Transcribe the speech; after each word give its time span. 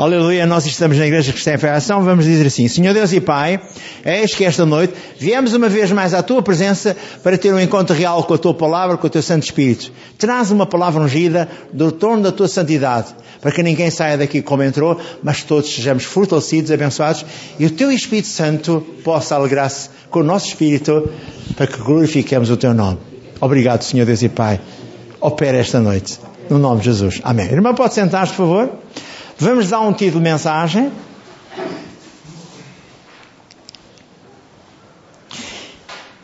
Aleluia, 0.00 0.46
nós 0.46 0.64
estamos 0.64 0.96
na 0.96 1.06
Igreja 1.06 1.30
Cristã 1.30 1.52
em 1.52 1.58
Federação, 1.58 2.02
vamos 2.02 2.24
dizer 2.24 2.46
assim, 2.46 2.66
Senhor 2.68 2.94
Deus 2.94 3.12
e 3.12 3.20
Pai, 3.20 3.60
eis 4.02 4.34
que 4.34 4.46
esta 4.46 4.64
noite 4.64 4.94
viemos 5.18 5.52
uma 5.52 5.68
vez 5.68 5.92
mais 5.92 6.14
à 6.14 6.22
Tua 6.22 6.40
presença 6.40 6.96
para 7.22 7.36
ter 7.36 7.52
um 7.52 7.60
encontro 7.60 7.94
real 7.94 8.24
com 8.24 8.32
a 8.32 8.38
Tua 8.38 8.54
Palavra, 8.54 8.96
com 8.96 9.06
o 9.06 9.10
Teu 9.10 9.20
Santo 9.20 9.42
Espírito. 9.42 9.92
Traz 10.16 10.50
uma 10.50 10.64
palavra 10.64 11.02
ungida 11.02 11.50
do 11.70 11.92
torno 11.92 12.22
da 12.22 12.32
Tua 12.32 12.48
santidade, 12.48 13.08
para 13.42 13.52
que 13.52 13.62
ninguém 13.62 13.90
saia 13.90 14.16
daqui 14.16 14.40
como 14.40 14.62
entrou, 14.62 14.98
mas 15.22 15.42
todos 15.42 15.70
sejamos 15.70 16.04
fortalecidos, 16.04 16.70
abençoados, 16.70 17.26
e 17.58 17.66
o 17.66 17.70
Teu 17.70 17.92
Espírito 17.92 18.28
Santo 18.28 18.80
possa 19.04 19.34
alegrar-se 19.34 19.90
com 20.08 20.20
o 20.20 20.24
nosso 20.24 20.46
Espírito, 20.46 21.10
para 21.54 21.66
que 21.66 21.76
glorifiquemos 21.76 22.48
o 22.48 22.56
Teu 22.56 22.72
nome. 22.72 22.96
Obrigado, 23.38 23.82
Senhor 23.82 24.06
Deus 24.06 24.22
e 24.22 24.30
Pai. 24.30 24.62
Opera 25.20 25.58
esta 25.58 25.78
noite. 25.78 26.18
No 26.48 26.58
nome 26.58 26.78
de 26.80 26.86
Jesus. 26.86 27.20
Amém. 27.22 27.52
Irmã, 27.52 27.74
pode 27.74 27.92
sentar-se, 27.92 28.32
por 28.32 28.46
favor. 28.46 28.70
Vamos 29.42 29.70
dar 29.70 29.80
um 29.80 29.94
título 29.94 30.22
de 30.22 30.30
mensagem. 30.30 30.92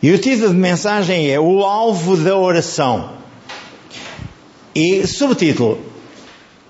E 0.03 0.11
o 0.11 0.19
título 0.19 0.49
de 0.49 0.55
mensagem 0.55 1.27
é 1.31 1.39
O 1.39 1.63
Alvo 1.63 2.15
da 2.15 2.37
Oração. 2.37 3.13
E 4.75 5.07
subtítulo: 5.07 5.79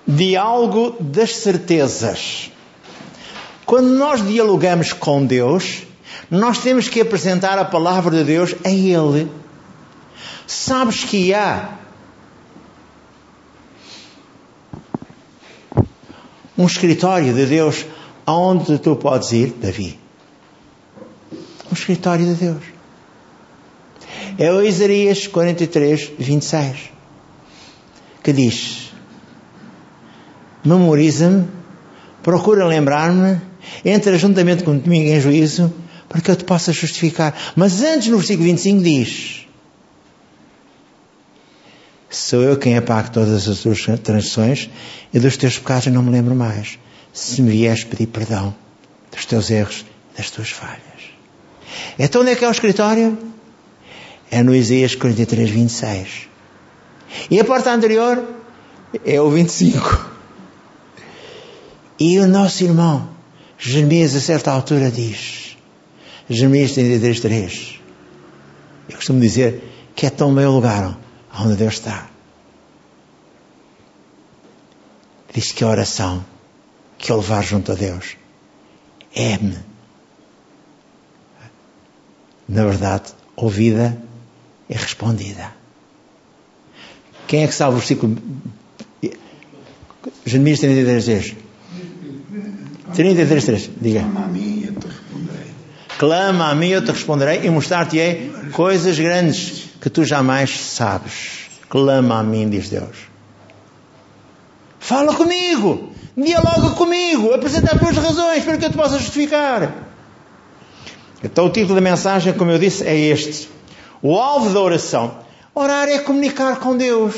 Diálogo 0.06 0.96
das 0.98 1.36
Certezas. 1.36 2.50
Quando 3.66 3.88
nós 3.88 4.26
dialogamos 4.26 4.94
com 4.94 5.26
Deus, 5.26 5.82
nós 6.30 6.60
temos 6.60 6.88
que 6.88 7.02
apresentar 7.02 7.58
a 7.58 7.64
palavra 7.66 8.16
de 8.16 8.24
Deus 8.24 8.54
a 8.64 8.70
Ele. 8.70 9.30
Sabes 10.46 11.04
que 11.04 11.34
há 11.34 11.77
um 16.58 16.66
escritório 16.66 17.32
de 17.32 17.46
Deus 17.46 17.86
aonde 18.26 18.78
tu 18.78 18.96
podes 18.96 19.32
ir, 19.32 19.54
Davi. 19.60 19.98
Um 21.70 21.72
escritório 21.72 22.26
de 22.26 22.34
Deus. 22.34 22.62
É 24.36 24.52
o 24.52 24.62
Isaías 24.62 25.26
43, 25.28 26.12
26, 26.18 26.76
que 28.22 28.32
diz: 28.32 28.92
Memoriza-me, 30.64 31.46
procura 32.22 32.66
lembrar-me, 32.66 33.40
entra 33.84 34.18
juntamente 34.18 34.64
comigo 34.64 34.92
em 34.92 35.20
juízo, 35.20 35.72
para 36.08 36.20
que 36.20 36.30
eu 36.30 36.36
te 36.36 36.44
possa 36.44 36.72
justificar. 36.72 37.34
Mas 37.54 37.82
antes, 37.82 38.08
no 38.08 38.18
versículo 38.18 38.48
25, 38.48 38.82
diz: 38.82 39.47
Sou 42.28 42.42
eu 42.42 42.58
quem 42.58 42.76
apago 42.76 43.10
todas 43.10 43.48
as 43.48 43.60
tuas 43.60 43.86
transições 44.02 44.68
e 45.14 45.18
dos 45.18 45.38
teus 45.38 45.56
pecados 45.56 45.86
não 45.86 46.02
me 46.02 46.10
lembro 46.10 46.34
mais. 46.34 46.78
Se 47.10 47.40
me 47.40 47.50
vieres 47.50 47.84
pedir 47.84 48.06
perdão 48.08 48.54
dos 49.10 49.24
teus 49.24 49.50
erros, 49.50 49.86
das 50.14 50.30
tuas 50.30 50.50
falhas. 50.50 51.08
Então 51.98 52.20
onde 52.20 52.32
é 52.32 52.36
que 52.36 52.44
é 52.44 52.48
o 52.48 52.50
escritório? 52.50 53.16
É 54.30 54.42
no 54.42 54.54
Isaías 54.54 54.94
43, 54.94 55.48
26. 55.48 56.28
E 57.30 57.40
a 57.40 57.44
porta 57.46 57.72
anterior 57.72 58.22
é 59.06 59.18
o 59.18 59.30
25. 59.30 60.10
E 61.98 62.18
o 62.18 62.28
nosso 62.28 62.62
irmão, 62.62 63.08
Jeremias, 63.58 64.14
a 64.14 64.20
certa 64.20 64.50
altura, 64.50 64.90
diz: 64.90 65.56
Jeremias 66.28 66.72
33, 66.72 67.20
3. 67.20 67.80
Eu 68.90 68.96
costumo 68.96 69.18
dizer 69.18 69.64
que 69.96 70.04
é 70.04 70.10
tão 70.10 70.34
bem 70.34 70.44
o 70.44 70.52
lugar 70.52 70.94
onde 71.32 71.56
Deus 71.56 71.72
está. 71.72 72.17
Diz 75.32 75.52
que 75.52 75.64
a 75.64 75.68
oração 75.68 76.24
que 76.96 77.12
eu 77.12 77.16
levar 77.16 77.42
junto 77.42 77.72
a 77.72 77.74
Deus 77.74 78.16
é-me, 79.14 79.56
na 82.48 82.64
verdade, 82.64 83.12
ouvida 83.36 83.96
e 84.68 84.74
respondida. 84.74 85.52
Quem 87.26 87.44
é 87.44 87.46
que 87.46 87.54
sabe 87.54 87.74
o 87.74 87.78
versículo? 87.78 88.16
Jeremias 90.24 90.60
33, 90.60 91.04
3. 91.04 91.36
33, 92.94 93.44
3. 93.44 93.70
Diga. 93.80 94.00
Clama 94.00 94.24
a 94.24 94.28
mim 94.28 94.60
e 94.60 94.64
eu 94.64 94.74
te 94.74 94.86
responderei. 94.86 95.50
Clama 95.98 96.50
a 96.50 96.54
mim 96.54 96.66
e 96.66 96.72
eu 96.72 96.84
te 96.84 96.90
responderei 96.90 97.40
e 97.44 97.50
mostrar-te-ei 97.50 98.32
coisas 98.52 98.98
grandes 98.98 99.66
que 99.80 99.90
tu 99.90 100.04
jamais 100.04 100.58
sabes. 100.58 101.48
Clama 101.68 102.20
a 102.20 102.22
mim, 102.22 102.48
diz 102.48 102.70
Deus. 102.70 103.07
Fala 104.78 105.14
comigo, 105.14 105.90
dialoga 106.16 106.70
comigo, 106.70 107.34
apresenta 107.34 107.74
as 107.74 107.80
tuas 107.80 107.96
razões 107.96 108.44
para 108.44 108.56
que 108.56 108.64
eu 108.64 108.70
te 108.70 108.76
possa 108.76 108.98
justificar. 108.98 109.72
Então 111.22 111.46
o 111.46 111.50
título 111.50 111.74
da 111.74 111.80
mensagem, 111.80 112.32
como 112.32 112.50
eu 112.50 112.58
disse, 112.58 112.84
é 112.84 112.96
este. 112.96 113.48
O 114.00 114.16
alvo 114.16 114.50
da 114.50 114.60
oração. 114.60 115.18
Orar 115.54 115.88
é 115.88 115.98
comunicar 115.98 116.60
com 116.60 116.76
Deus, 116.76 117.14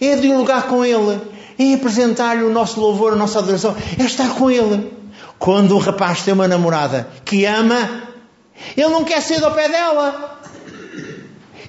é 0.00 0.16
dialogar 0.16 0.62
com 0.62 0.84
Ele, 0.84 1.20
é 1.58 1.74
apresentar-lhe 1.74 2.42
o 2.42 2.50
nosso 2.50 2.80
louvor, 2.80 3.12
a 3.12 3.16
nossa 3.16 3.38
adoração, 3.38 3.76
é 3.98 4.04
estar 4.04 4.30
com 4.30 4.50
Ele. 4.50 4.90
Quando 5.38 5.76
um 5.76 5.78
rapaz 5.78 6.22
tem 6.22 6.32
uma 6.32 6.48
namorada 6.48 7.06
que 7.24 7.44
ama, 7.44 8.04
ele 8.76 8.88
não 8.88 9.04
quer 9.04 9.20
ser 9.20 9.44
ao 9.44 9.52
pé 9.52 9.68
dela. 9.68 10.40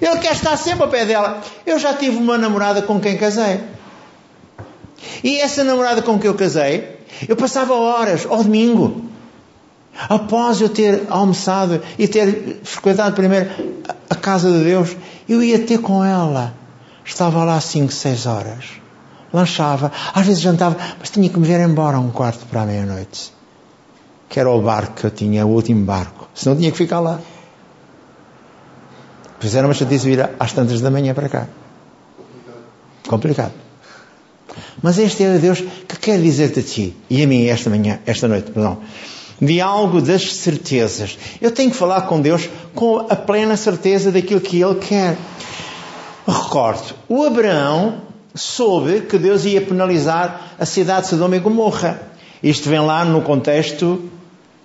Ele 0.00 0.18
quer 0.18 0.32
estar 0.32 0.56
sempre 0.56 0.84
ao 0.84 0.88
pé 0.88 1.04
dela. 1.04 1.42
Eu 1.64 1.78
já 1.78 1.94
tive 1.94 2.16
uma 2.16 2.38
namorada 2.38 2.82
com 2.82 3.00
quem 3.00 3.16
casei. 3.16 3.60
E 5.22 5.40
essa 5.40 5.62
namorada 5.64 6.02
com 6.02 6.18
quem 6.18 6.28
eu 6.28 6.34
casei, 6.34 6.96
eu 7.28 7.36
passava 7.36 7.74
horas 7.74 8.26
ao 8.26 8.42
domingo, 8.42 9.04
após 10.08 10.60
eu 10.60 10.68
ter 10.68 11.06
almoçado 11.08 11.82
e 11.98 12.06
ter 12.06 12.60
frequentado 12.62 13.14
primeiro 13.14 13.50
a 14.08 14.14
casa 14.14 14.50
de 14.50 14.64
Deus, 14.64 14.96
eu 15.28 15.42
ia 15.42 15.58
ter 15.58 15.78
com 15.78 16.04
ela. 16.04 16.54
Estava 17.04 17.44
lá 17.44 17.60
5, 17.60 17.92
6 17.92 18.26
horas. 18.26 18.64
Lanchava, 19.32 19.92
às 20.14 20.26
vezes 20.26 20.42
jantava, 20.42 20.76
mas 20.98 21.10
tinha 21.10 21.28
que 21.28 21.38
me 21.38 21.46
ver 21.46 21.60
embora 21.60 21.98
um 21.98 22.10
quarto 22.10 22.46
para 22.46 22.62
a 22.62 22.66
meia-noite. 22.66 23.32
Que 24.28 24.40
era 24.40 24.50
o 24.50 24.60
barco 24.60 24.94
que 24.94 25.04
eu 25.04 25.10
tinha, 25.10 25.46
o 25.46 25.50
último 25.50 25.84
barco. 25.84 26.28
Senão 26.34 26.56
tinha 26.56 26.70
que 26.70 26.76
ficar 26.78 27.00
lá. 27.00 27.20
Fizeram 29.38 29.68
uma 29.68 29.74
chatice 29.74 30.06
vir 30.06 30.30
às 30.38 30.52
tantas 30.52 30.80
da 30.80 30.90
manhã 30.90 31.14
para 31.14 31.28
cá. 31.28 31.46
Complicado. 33.06 33.65
Mas 34.82 34.98
este 34.98 35.24
é 35.24 35.36
o 35.36 35.38
Deus 35.38 35.62
que 35.86 35.98
quer 35.98 36.20
dizer-te 36.20 36.60
a 36.60 36.62
ti 36.62 36.96
e 37.08 37.22
a 37.22 37.26
mim 37.26 37.46
esta 37.46 37.70
manhã, 37.70 38.00
esta 38.06 38.28
noite, 38.28 38.50
perdão. 38.50 38.78
Diálogo 39.40 40.00
das 40.00 40.34
certezas. 40.34 41.18
Eu 41.40 41.50
tenho 41.50 41.70
que 41.70 41.76
falar 41.76 42.02
com 42.02 42.20
Deus 42.20 42.48
com 42.74 43.06
a 43.08 43.16
plena 43.16 43.56
certeza 43.56 44.10
daquilo 44.10 44.40
que 44.40 44.60
Ele 44.62 44.76
quer. 44.76 45.16
Recordo, 46.26 46.94
o 47.08 47.24
Abraão 47.24 48.02
soube 48.34 49.02
que 49.02 49.18
Deus 49.18 49.44
ia 49.44 49.60
penalizar 49.60 50.54
a 50.58 50.66
cidade 50.66 51.02
de 51.02 51.08
Sodoma 51.08 51.36
e 51.36 51.40
Gomorra. 51.40 52.00
Isto 52.42 52.68
vem 52.68 52.80
lá 52.80 53.04
no 53.04 53.22
contexto 53.22 54.10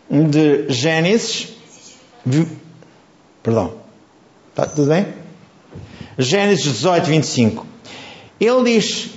de 0.09 0.69
Gênesis. 0.69 1.49
Perdão. 3.43 3.73
Está 4.49 4.65
tudo 4.65 4.89
bem? 4.89 5.07
Gênesis 6.17 6.65
18, 6.65 7.05
25. 7.05 7.65
Ele 8.39 8.63
diz: 8.63 9.09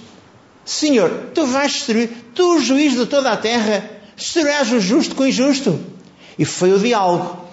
Senhor, 0.65 1.11
tu 1.35 1.45
vais 1.47 1.73
destruir, 1.73 2.11
tu, 2.35 2.57
o 2.57 2.61
juiz 2.61 2.95
de 2.95 3.07
toda 3.07 3.31
a 3.31 3.37
terra, 3.37 3.91
destruirás 4.17 4.73
o 4.73 4.81
justo 4.81 5.15
com 5.15 5.25
o 5.25 5.27
injusto. 5.27 5.79
E 6.39 6.45
foi 6.45 6.73
o 6.73 6.79
diálogo. 6.79 7.45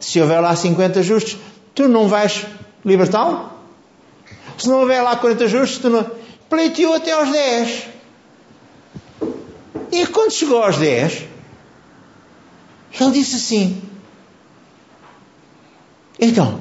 Se 0.00 0.20
houver 0.20 0.40
lá 0.40 0.54
50 0.54 1.02
justos, 1.02 1.36
tu 1.74 1.88
não 1.88 2.08
vais 2.08 2.46
libertá-lo? 2.84 3.50
Se 4.58 4.68
não 4.68 4.80
houver 4.80 5.02
lá 5.02 5.16
40 5.16 5.48
justos, 5.48 5.78
tu 5.78 5.90
não. 5.90 6.10
Pleiteou 6.48 6.94
até 6.94 7.12
aos 7.12 7.30
10. 7.30 7.88
E 9.92 10.06
quando 10.06 10.32
chegou 10.32 10.62
aos 10.62 10.78
10, 10.78 11.24
ele 13.00 13.10
disse 13.12 13.36
assim: 13.36 13.82
Então, 16.18 16.60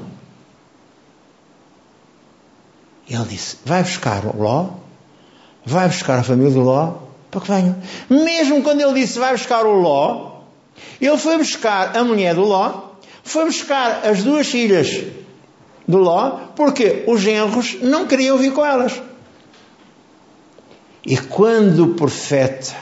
ele 3.08 3.25
disse: 3.25 3.58
Vai 3.66 3.84
buscar 3.84 4.25
o 4.25 4.42
Ló, 4.42 4.85
vai 5.66 5.88
buscar 5.88 6.20
a 6.20 6.24
família 6.24 6.52
do 6.52 6.62
Ló, 6.62 6.94
para 7.32 7.42
que 7.42 7.52
venham. 7.52 7.76
Mesmo 8.10 8.62
quando 8.62 8.82
ele 8.82 8.94
disse: 8.94 9.18
Vai 9.18 9.34
buscar 9.34 9.66
o 9.66 9.74
Ló, 9.74 10.42
ele 11.02 11.18
foi 11.18 11.38
buscar 11.38 11.98
a 11.98 12.04
mulher 12.04 12.36
do 12.36 12.44
Ló, 12.44 12.92
foi 13.24 13.46
buscar 13.46 14.06
as 14.06 14.24
duas 14.24 14.48
filhas 14.48 15.04
do 15.88 15.98
Ló, 15.98 16.40
porque 16.56 17.04
os 17.08 17.20
genros 17.22 17.82
não 17.82 18.06
queriam 18.06 18.38
vir 18.38 18.54
com 18.54 18.64
elas. 18.64 19.02
E 21.06 21.18
quando 21.18 21.84
o 21.84 21.94
profeta, 21.96 22.76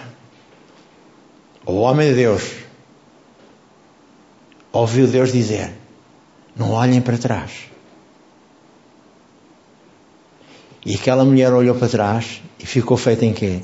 o 1.66 1.76
homem 1.76 2.10
de 2.10 2.16
Deus, 2.16 2.44
ouviu 4.72 5.08
Deus 5.08 5.32
dizer: 5.32 5.74
Não 6.56 6.72
olhem 6.72 7.02
para 7.02 7.18
trás. 7.18 7.73
E 10.86 10.96
aquela 10.96 11.24
mulher 11.24 11.54
olhou 11.54 11.76
para 11.76 11.88
trás 11.88 12.42
e 12.60 12.66
ficou 12.66 12.98
feita 12.98 13.26
em 13.26 13.34
quê? 13.34 13.62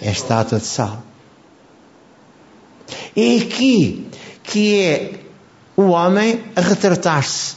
Em 0.00 0.10
estátua 0.10 0.58
de 0.58 0.66
sal. 0.66 1.02
É 3.16 3.38
aqui 3.38 4.06
que 4.42 4.80
é 4.80 5.20
o 5.76 5.88
homem 5.88 6.42
a 6.54 6.60
retratar-se. 6.60 7.56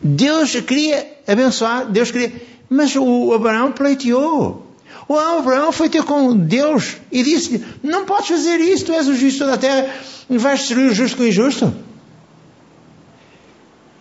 Deus 0.00 0.52
queria 0.60 1.06
abençoar, 1.26 1.86
Deus 1.86 2.10
queria, 2.10 2.32
mas 2.68 2.94
o 2.96 3.32
Abraão 3.34 3.72
pleiteou. 3.72 4.66
O 5.06 5.18
Abraão 5.18 5.72
foi 5.72 5.88
ter 5.88 6.04
com 6.04 6.36
Deus 6.36 6.96
e 7.10 7.22
disse-lhe: 7.22 7.64
Não 7.82 8.04
podes 8.04 8.28
fazer 8.28 8.58
isso, 8.60 8.86
tu 8.86 8.92
és 8.92 9.08
o 9.08 9.14
justo 9.14 9.46
da 9.46 9.56
terra 9.58 9.90
vais 10.38 10.60
destruir 10.60 10.90
o 10.90 10.94
justo 10.94 11.16
com 11.16 11.24
o 11.24 11.26
injusto. 11.26 11.74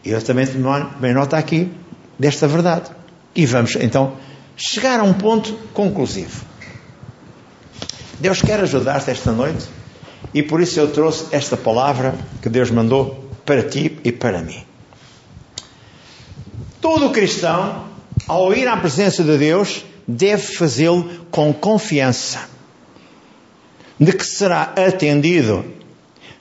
E 0.05 0.11
eu 0.11 0.21
também 0.21 0.45
tomei 0.47 1.13
nota 1.13 1.37
aqui 1.37 1.69
desta 2.17 2.47
verdade. 2.47 2.91
E 3.35 3.45
vamos 3.45 3.75
então 3.75 4.17
chegar 4.59 4.99
a 4.99 5.03
um 5.03 5.13
ponto 5.13 5.53
conclusivo. 5.73 6.45
Deus 8.19 8.41
quer 8.41 8.59
ajudar-te 8.59 9.09
esta 9.09 9.31
noite 9.31 9.65
e 10.33 10.43
por 10.43 10.61
isso 10.61 10.79
eu 10.79 10.91
trouxe 10.91 11.27
esta 11.31 11.55
palavra 11.55 12.13
que 12.41 12.49
Deus 12.49 12.69
mandou 12.69 13.29
para 13.45 13.63
ti 13.63 13.97
e 14.03 14.11
para 14.11 14.41
mim. 14.41 14.61
Todo 16.81 17.11
cristão, 17.11 17.85
ao 18.27 18.53
ir 18.53 18.67
à 18.67 18.75
presença 18.75 19.23
de 19.23 19.37
Deus, 19.37 19.85
deve 20.05 20.41
fazê-lo 20.41 21.25
com 21.31 21.53
confiança 21.53 22.49
de 23.97 24.11
que 24.13 24.25
será 24.25 24.73
atendido, 24.75 25.65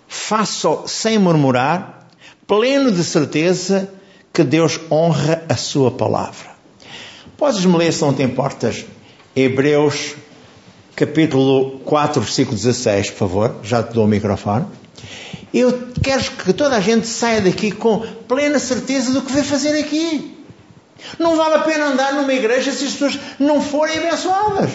faça 0.06 0.86
sem 0.86 1.18
murmurar, 1.18 2.08
pleno 2.46 2.90
de 2.90 3.04
certeza 3.04 3.92
que 4.32 4.44
Deus 4.44 4.80
honra 4.90 5.44
a 5.48 5.56
sua 5.56 5.90
palavra. 5.90 6.47
Podes-me 7.38 7.76
ler, 7.76 7.92
se 7.92 8.02
não 8.02 8.12
te 8.12 8.20
importas, 8.24 8.84
Hebreus 9.34 10.16
capítulo 10.96 11.78
4, 11.84 12.20
versículo 12.20 12.56
16, 12.56 13.10
por 13.10 13.16
favor. 13.16 13.56
Já 13.62 13.80
te 13.80 13.94
dou 13.94 14.06
o 14.06 14.08
microfone. 14.08 14.66
Eu 15.54 15.92
quero 16.02 16.20
que 16.32 16.52
toda 16.52 16.74
a 16.74 16.80
gente 16.80 17.06
saia 17.06 17.40
daqui 17.40 17.70
com 17.70 18.00
plena 18.26 18.58
certeza 18.58 19.12
do 19.12 19.22
que 19.22 19.32
vai 19.32 19.44
fazer 19.44 19.78
aqui. 19.78 20.36
Não 21.16 21.36
vale 21.36 21.54
a 21.54 21.60
pena 21.60 21.86
andar 21.86 22.12
numa 22.14 22.32
igreja 22.32 22.72
se 22.72 22.84
as 22.84 22.94
pessoas 22.94 23.20
não 23.38 23.62
forem 23.62 23.98
abençoadas. 23.98 24.72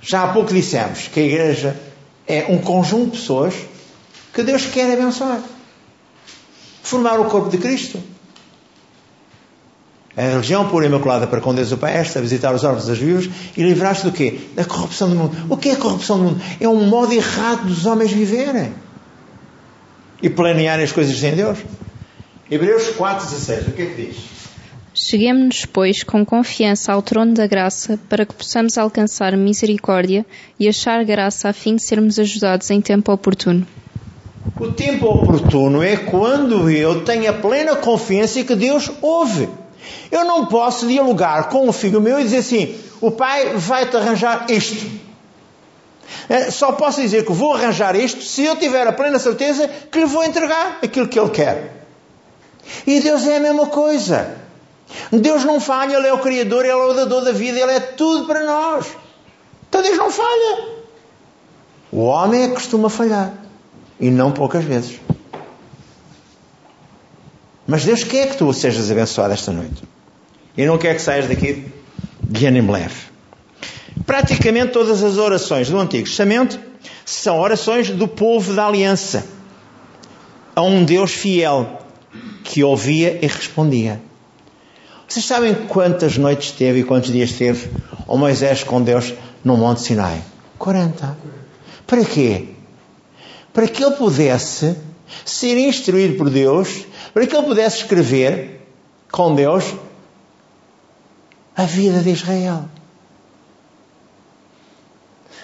Já 0.00 0.24
há 0.24 0.28
pouco 0.28 0.50
dissemos 0.50 1.08
que 1.08 1.20
a 1.20 1.24
igreja 1.24 1.78
é 2.26 2.46
um 2.48 2.56
conjunto 2.56 3.10
de 3.10 3.18
pessoas 3.18 3.54
que 4.32 4.42
Deus 4.42 4.64
quer 4.64 4.90
abençoar. 4.94 5.42
Formar 6.82 7.20
o 7.20 7.26
corpo 7.26 7.50
de 7.50 7.58
Cristo. 7.58 8.13
A 10.16 10.22
religião 10.22 10.68
pura 10.68 10.86
e 10.86 10.88
imaculada 10.88 11.26
para 11.26 11.40
com 11.40 11.52
Deus 11.52 11.72
o 11.72 11.76
Pai 11.76 11.96
esta, 11.96 12.20
visitar 12.20 12.54
os 12.54 12.62
órfãos 12.62 12.86
das 12.86 12.98
viúvas 12.98 13.28
e 13.56 13.62
livrar-se 13.62 14.04
do 14.04 14.12
quê? 14.12 14.40
Da 14.54 14.64
corrupção 14.64 15.08
do 15.08 15.16
mundo. 15.16 15.36
O 15.50 15.56
que 15.56 15.70
é 15.70 15.72
a 15.72 15.76
corrupção 15.76 16.18
do 16.18 16.24
mundo? 16.24 16.40
É 16.60 16.68
um 16.68 16.86
modo 16.86 17.12
errado 17.12 17.66
dos 17.66 17.84
homens 17.84 18.12
viverem 18.12 18.72
e 20.22 20.30
planearem 20.30 20.84
as 20.84 20.92
coisas 20.92 21.16
sem 21.18 21.34
Deus. 21.34 21.58
Hebreus 22.48 22.84
4,16, 22.96 23.68
o 23.68 23.72
que 23.72 23.82
é 23.82 23.86
que 23.86 24.06
diz? 24.06 24.16
Cheguemos-nos, 24.94 25.66
pois, 25.66 26.04
com 26.04 26.24
confiança 26.24 26.92
ao 26.92 27.02
trono 27.02 27.34
da 27.34 27.48
graça, 27.48 27.98
para 28.08 28.24
que 28.24 28.32
possamos 28.32 28.78
alcançar 28.78 29.36
misericórdia 29.36 30.24
e 30.60 30.68
achar 30.68 31.04
graça 31.04 31.48
a 31.48 31.52
fim 31.52 31.74
de 31.74 31.82
sermos 31.82 32.16
ajudados 32.16 32.70
em 32.70 32.80
tempo 32.80 33.10
oportuno. 33.10 33.66
O 34.60 34.70
tempo 34.70 35.06
oportuno 35.06 35.82
é 35.82 35.96
quando 35.96 36.70
eu 36.70 37.00
tenho 37.04 37.28
a 37.28 37.32
plena 37.32 37.74
confiança 37.74 38.44
que 38.44 38.54
Deus 38.54 38.88
ouve. 39.02 39.48
Eu 40.10 40.24
não 40.24 40.46
posso 40.46 40.86
dialogar 40.86 41.48
com 41.48 41.68
um 41.68 41.72
filho 41.72 42.00
meu 42.00 42.20
e 42.20 42.24
dizer 42.24 42.38
assim: 42.38 42.78
o 43.00 43.10
pai 43.10 43.54
vai-te 43.56 43.96
arranjar 43.96 44.46
isto. 44.50 45.04
É, 46.28 46.50
só 46.50 46.72
posso 46.72 47.00
dizer 47.00 47.24
que 47.24 47.32
vou 47.32 47.54
arranjar 47.54 47.96
isto 47.96 48.22
se 48.22 48.44
eu 48.44 48.56
tiver 48.56 48.86
a 48.86 48.92
plena 48.92 49.18
certeza 49.18 49.68
que 49.68 49.98
lhe 49.98 50.06
vou 50.06 50.24
entregar 50.24 50.78
aquilo 50.82 51.08
que 51.08 51.18
ele 51.18 51.30
quer. 51.30 51.86
E 52.86 53.00
Deus 53.00 53.26
é 53.26 53.36
a 53.36 53.40
mesma 53.40 53.66
coisa. 53.66 54.36
Deus 55.10 55.44
não 55.44 55.60
falha, 55.60 55.96
Ele 55.96 56.06
é 56.06 56.12
o 56.12 56.18
Criador, 56.18 56.64
Ele 56.64 56.72
é 56.72 56.76
o 56.76 56.92
dador 56.92 57.24
da 57.24 57.32
vida, 57.32 57.58
Ele 57.58 57.72
é 57.72 57.80
tudo 57.80 58.26
para 58.26 58.44
nós. 58.44 58.86
Então 59.68 59.82
Deus 59.82 59.96
não 59.96 60.10
falha. 60.10 60.68
O 61.90 62.04
homem 62.04 62.44
é 62.44 62.48
que 62.48 62.54
costuma 62.54 62.88
falhar. 62.88 63.32
E 64.00 64.10
não 64.10 64.32
poucas 64.32 64.64
vezes. 64.64 64.98
Mas 67.66 67.84
Deus 67.84 68.04
quer 68.04 68.30
que 68.30 68.36
tu 68.36 68.52
sejas 68.52 68.90
abençoado 68.90 69.32
esta 69.32 69.52
noite. 69.52 69.82
E 70.56 70.66
não 70.66 70.78
quer 70.78 70.94
que 70.94 71.02
saias 71.02 71.26
daqui 71.26 71.66
de 72.22 72.46
ânimo 72.46 72.72
leve. 72.72 72.94
Praticamente 74.06 74.72
todas 74.72 75.02
as 75.02 75.16
orações 75.16 75.70
do 75.70 75.78
Antigo 75.78 76.04
Testamento 76.04 76.58
são 77.04 77.38
orações 77.38 77.90
do 77.90 78.06
povo 78.06 78.52
da 78.52 78.66
aliança 78.66 79.26
a 80.54 80.62
um 80.62 80.84
Deus 80.84 81.12
fiel 81.12 81.80
que 82.42 82.62
ouvia 82.62 83.18
e 83.20 83.26
respondia. 83.26 84.00
Vocês 85.08 85.24
sabem 85.24 85.54
quantas 85.54 86.16
noites 86.16 86.52
teve 86.52 86.80
e 86.80 86.84
quantos 86.84 87.12
dias 87.12 87.32
teve 87.32 87.70
o 88.06 88.16
Moisés 88.16 88.62
com 88.62 88.82
Deus 88.82 89.12
no 89.42 89.56
Monte 89.56 89.82
Sinai? 89.82 90.22
40. 90.58 91.16
Para 91.86 92.04
quê? 92.04 92.48
Para 93.52 93.68
que 93.68 93.82
ele 93.82 93.94
pudesse 93.96 94.76
ser 95.24 95.58
instruído 95.58 96.16
por 96.16 96.30
Deus 96.30 96.86
para 97.14 97.24
que 97.28 97.36
ele 97.36 97.46
pudesse 97.46 97.76
escrever 97.78 98.60
com 99.10 99.36
Deus 99.36 99.72
a 101.56 101.62
vida 101.62 102.00
de 102.00 102.10
Israel. 102.10 102.64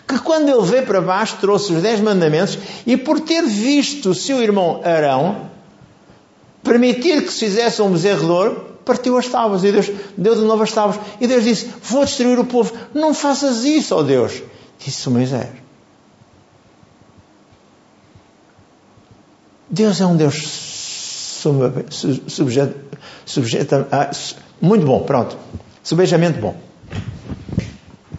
Que 0.08 0.19
quando 0.19 0.49
ele 0.49 0.62
veio 0.62 0.84
para 0.84 1.00
baixo 1.00 1.37
trouxe 1.40 1.72
os 1.72 1.81
dez 1.81 2.00
mandamentos 2.00 2.58
e 2.84 2.96
por 2.96 3.20
ter 3.20 3.46
visto 3.46 4.11
o 4.11 4.14
seu 4.14 4.43
irmão 4.43 4.81
Arão 4.84 5.49
permitir 6.64 7.22
que 7.25 7.32
se 7.32 7.46
fizesse 7.46 7.81
um 7.81 7.93
bezerro 7.93 8.69
partiu 8.84 9.17
as 9.17 9.28
tábuas 9.28 9.62
e 9.62 9.70
Deus 9.70 9.88
deu 10.19 10.34
de 10.34 10.40
novo 10.40 10.64
as 10.64 10.72
tábuas 10.72 10.99
e 11.20 11.26
Deus 11.28 11.44
disse, 11.44 11.70
vou 11.84 12.05
destruir 12.05 12.40
o 12.40 12.44
povo. 12.44 12.75
Não 12.93 13.14
faças 13.14 13.62
isso, 13.62 13.94
ó 13.94 14.02
Deus. 14.02 14.43
Disse 14.81 15.08
Moisés. 15.08 15.49
Deus 19.70 20.00
é 20.00 20.06
um 20.06 20.17
Deus 20.17 20.69
subjeto, 23.27 23.87
ah, 23.91 24.11
muito 24.61 24.85
bom, 24.87 25.01
pronto. 25.01 25.37
Subejamento 25.83 26.41
bom. 26.41 26.57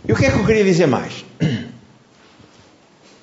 E 0.07 0.11
o 0.11 0.15
que 0.15 0.25
é 0.25 0.31
que 0.31 0.37
eu 0.37 0.45
queria 0.45 0.63
dizer 0.63 0.87
mais? 0.87 1.23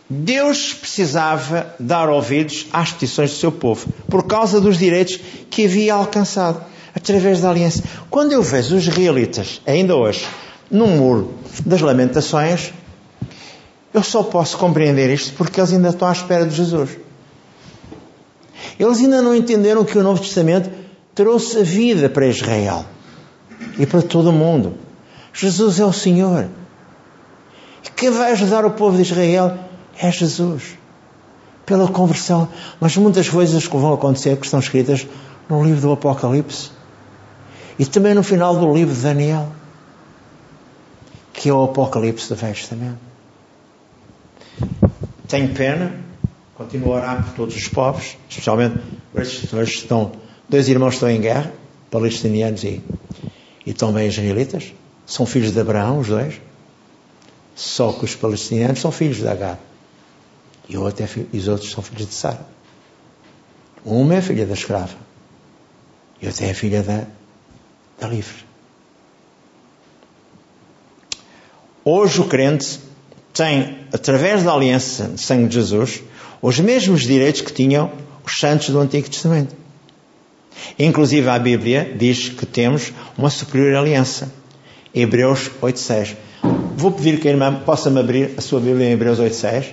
Deus 0.09 0.73
precisava 0.73 1.75
dar 1.79 2.09
ouvidos 2.09 2.67
às 2.73 2.93
petições 2.93 3.31
do 3.31 3.37
seu 3.37 3.53
povo, 3.53 3.87
por 4.09 4.25
causa 4.27 4.61
dos 4.61 4.79
direitos 4.79 5.21
que 5.51 5.67
havia 5.67 5.95
alcançado, 5.95 6.65
através 6.95 7.41
da 7.41 7.51
aliança. 7.51 7.83
Quando 8.09 8.33
eu 8.33 8.43
vejo 8.43 8.77
os 8.77 8.87
israelitas, 8.87 9.61
ainda 9.67 9.95
hoje, 9.95 10.27
no 10.71 10.87
muro 10.87 11.35
das 11.67 11.81
lamentações, 11.81 12.73
eu 13.93 14.03
só 14.03 14.23
posso 14.23 14.57
compreender 14.57 15.11
isto 15.13 15.35
porque 15.35 15.61
eles 15.61 15.73
ainda 15.73 15.89
estão 15.89 16.09
à 16.09 16.13
espera 16.13 16.47
de 16.47 16.55
Jesus. 16.55 16.91
Eles 18.79 18.99
ainda 18.99 19.23
não 19.23 19.35
entenderam 19.35 19.85
que 19.85 19.99
o 19.99 20.03
Novo 20.03 20.21
Testamento 20.21 20.71
trouxe 21.15 21.59
a 21.59 21.63
vida 21.63 22.09
para 22.09 22.27
Israel 22.27 22.85
e 23.79 23.87
para 23.87 24.03
todo 24.03 24.31
o 24.31 24.33
mundo. 24.33 24.75
Jesus 25.33 25.81
é 25.81 25.85
o 25.85 25.93
Senhor. 25.93 26.49
E 27.85 27.91
quem 27.91 28.11
vai 28.11 28.33
ajudar 28.33 28.65
o 28.65 28.71
povo 28.71 28.97
de 28.97 29.03
Israel 29.03 29.59
é 29.99 30.11
Jesus. 30.11 30.77
Pela 31.67 31.89
conversão. 31.89 32.49
Mas 32.81 32.97
muitas 32.97 33.29
coisas 33.29 33.67
que 33.67 33.77
vão 33.77 33.93
acontecer 33.93 34.37
que 34.37 34.45
estão 34.45 34.61
escritas 34.61 35.07
no 35.49 35.63
livro 35.65 35.81
do 35.81 35.93
Apocalipse. 35.93 36.71
E 37.79 37.85
também 37.85 38.15
no 38.15 38.23
final 38.23 38.57
do 38.57 38.73
livro 38.73 38.95
de 38.95 39.01
Daniel. 39.01 39.49
Que 41.33 41.49
é 41.49 41.53
o 41.53 41.65
Apocalipse 41.65 42.29
do 42.29 42.35
Velho 42.35 42.55
Testamento. 42.55 42.99
Tenho 45.29 45.55
pena 45.55 46.08
Continuo 46.59 46.93
a 46.93 46.97
orar 46.97 47.25
por 47.25 47.35
todos 47.35 47.55
os 47.55 47.69
povos, 47.69 48.17
especialmente 48.29 48.81
por 49.13 49.23
estes 49.23 49.53
hoje 49.53 49.75
estão, 49.75 50.11
dois 50.49 50.69
irmãos 50.69 50.95
estão 50.95 51.09
em 51.09 51.21
guerra, 51.21 51.53
palestinianos 51.89 52.65
e, 52.65 52.83
e 53.65 53.73
também 53.73 54.09
israelitas. 54.09 54.75
São 55.07 55.25
filhos 55.25 55.53
de 55.53 55.61
Abraão, 55.61 56.01
os 56.01 56.09
dois. 56.09 56.41
Só 57.55 57.93
que 57.93 58.05
os 58.05 58.17
palestinianos 58.17 58.81
são 58.81 58.91
filhos 58.91 59.19
de 59.19 59.29
Agar. 59.29 59.57
E, 60.69 60.77
outro 60.77 61.05
é, 61.05 61.09
e 61.33 61.39
os 61.39 61.47
outros 61.47 61.71
são 61.71 61.81
filhos 61.81 62.09
de 62.09 62.15
Sara. 62.15 62.45
Uma 63.85 64.17
é 64.17 64.21
filha 64.21 64.45
da 64.45 64.55
escrava. 64.55 64.97
E 66.21 66.27
outra 66.27 66.45
é 66.45 66.55
filha 66.55 66.83
da, 66.83 67.07
da 68.01 68.09
livre. 68.09 68.45
Hoje 71.85 72.21
o 72.21 72.25
crente 72.25 72.81
tem, 73.33 73.87
através 73.93 74.43
da 74.43 74.53
aliança 74.53 75.07
de 75.07 75.21
sangue 75.21 75.47
de 75.47 75.55
Jesus, 75.55 76.03
os 76.41 76.59
mesmos 76.61 77.03
direitos 77.03 77.41
que 77.41 77.53
tinham 77.53 77.91
os 78.25 78.39
santos 78.39 78.71
do 78.71 78.81
Antigo 78.81 79.09
Testamento. 79.09 79.55
Inclusive 80.79 81.29
a 81.29 81.39
Bíblia 81.39 81.95
diz 81.97 82.29
que 82.29 82.47
temos 82.47 82.93
uma 83.17 83.31
superior 83.31 83.75
aliança. 83.77 84.33
Hebreus 84.95 85.51
8.6. 85.63 86.17
vou 86.77 86.91
pedir 86.93 87.21
que 87.21 87.29
a 87.29 87.31
irmã 87.31 87.55
possa-me 87.65 88.01
abrir 88.01 88.33
a 88.37 88.41
sua 88.41 88.61
Bíblia 88.61 88.89
em 88.89 88.93
Hebreus 88.93 89.19
8.6, 89.19 89.67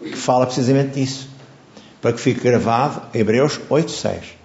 que 0.00 0.16
fala 0.16 0.46
precisamente 0.46 1.00
disso, 1.00 1.28
para 2.00 2.12
que 2.12 2.20
fique 2.20 2.40
gravado 2.40 3.02
Hebreus 3.14 3.60
8.6. 3.70 4.40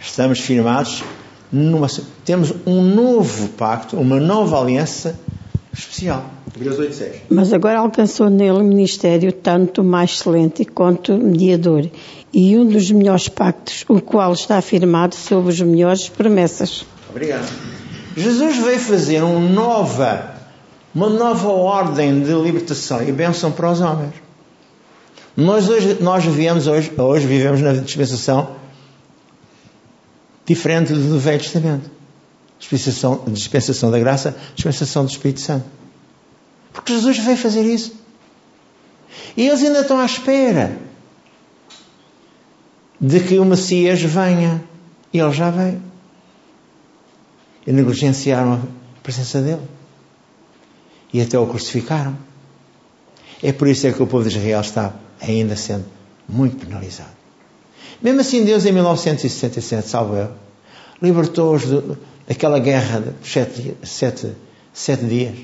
Estamos 0.00 0.40
firmados 0.40 1.04
numa, 1.52 1.88
temos 2.24 2.52
um 2.64 2.82
novo 2.82 3.48
pacto, 3.50 3.96
uma 3.96 4.18
nova 4.18 4.58
aliança 4.60 5.18
especial. 5.72 6.30
Hebreus 6.54 6.78
8.6. 6.78 7.12
Mas 7.30 7.52
agora 7.52 7.78
alcançou 7.78 8.28
nele 8.28 8.62
ministério 8.62 9.32
tanto 9.32 9.84
mais 9.84 10.10
excelente 10.10 10.64
quanto 10.64 11.16
mediador, 11.16 11.88
e 12.32 12.56
um 12.56 12.66
dos 12.66 12.90
melhores 12.90 13.28
pactos, 13.28 13.84
o 13.88 14.00
qual 14.00 14.32
está 14.32 14.60
firmado 14.60 15.14
sobre 15.14 15.50
as 15.50 15.60
melhores 15.60 16.08
promessas. 16.08 16.84
Obrigado. 17.08 17.48
Jesus 18.16 18.56
veio 18.58 18.78
fazer 18.78 19.22
uma 19.22 19.40
nova, 19.40 20.34
uma 20.94 21.08
nova 21.08 21.48
ordem 21.48 22.22
de 22.22 22.32
libertação 22.32 23.02
e 23.02 23.12
bênção 23.12 23.50
para 23.52 23.70
os 23.70 23.80
homens. 23.80 24.14
Nós 25.36 25.68
hoje, 25.68 25.98
nós 26.00 26.24
vivemos 26.24 26.66
hoje, 26.66 26.92
hoje 26.96 27.26
vivemos 27.26 27.60
na 27.60 27.72
dispensação 27.72 28.56
diferente 30.44 30.92
do 30.92 31.18
Velho 31.18 31.38
Testamento. 31.38 31.99
Dispensação, 32.60 33.24
dispensação 33.28 33.90
da 33.90 33.98
graça, 33.98 34.36
dispensação 34.54 35.04
do 35.04 35.10
Espírito 35.10 35.40
Santo. 35.40 35.64
Porque 36.72 36.92
Jesus 36.92 37.18
veio 37.18 37.36
fazer 37.36 37.62
isso. 37.62 37.94
E 39.36 39.46
eles 39.46 39.62
ainda 39.62 39.80
estão 39.80 39.98
à 39.98 40.04
espera 40.04 40.78
de 43.00 43.20
que 43.20 43.38
o 43.38 43.44
Messias 43.44 44.00
venha. 44.02 44.62
E 45.12 45.18
ele 45.18 45.32
já 45.32 45.50
veio. 45.50 45.82
E 47.66 47.72
negligenciaram 47.72 48.54
a 48.54 49.02
presença 49.02 49.40
dele. 49.40 49.62
E 51.12 51.20
até 51.20 51.38
o 51.38 51.46
crucificaram. 51.46 52.16
É 53.42 53.52
por 53.52 53.66
isso 53.68 53.86
é 53.86 53.92
que 53.92 54.02
o 54.02 54.06
povo 54.06 54.28
de 54.28 54.36
Israel 54.36 54.60
está 54.60 54.92
ainda 55.20 55.56
sendo 55.56 55.86
muito 56.28 56.64
penalizado. 56.64 57.20
Mesmo 58.02 58.20
assim, 58.20 58.44
Deus 58.44 58.64
em 58.64 58.72
1967, 58.72 59.88
salvo 59.88 60.14
eu, 60.14 60.30
libertou-os 61.02 61.62
daquela 62.30 62.60
guerra 62.60 63.00
de 63.00 63.28
sete, 63.28 63.76
sete, 63.82 64.32
sete 64.72 65.04
dias. 65.04 65.34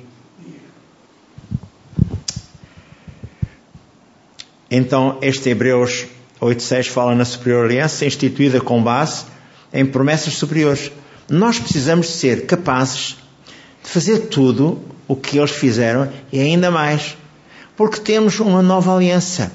Então, 4.70 5.18
este 5.20 5.50
Hebreus 5.50 6.06
8.6 6.40 6.88
fala 6.90 7.12
na 7.16 7.24
superior 7.24 7.64
aliança 7.64 8.06
instituída 8.06 8.60
com 8.60 8.80
base 8.80 9.24
em 9.72 9.84
promessas 9.84 10.34
superiores. 10.34 10.92
Nós 11.28 11.58
precisamos 11.58 12.08
ser 12.08 12.46
capazes 12.46 13.16
de 13.82 13.90
fazer 13.90 14.28
tudo 14.28 14.80
o 15.08 15.16
que 15.16 15.38
eles 15.38 15.50
fizeram 15.50 16.08
e 16.32 16.38
ainda 16.38 16.70
mais, 16.70 17.16
porque 17.76 17.98
temos 17.98 18.38
uma 18.38 18.62
nova 18.62 18.94
aliança. 18.94 19.50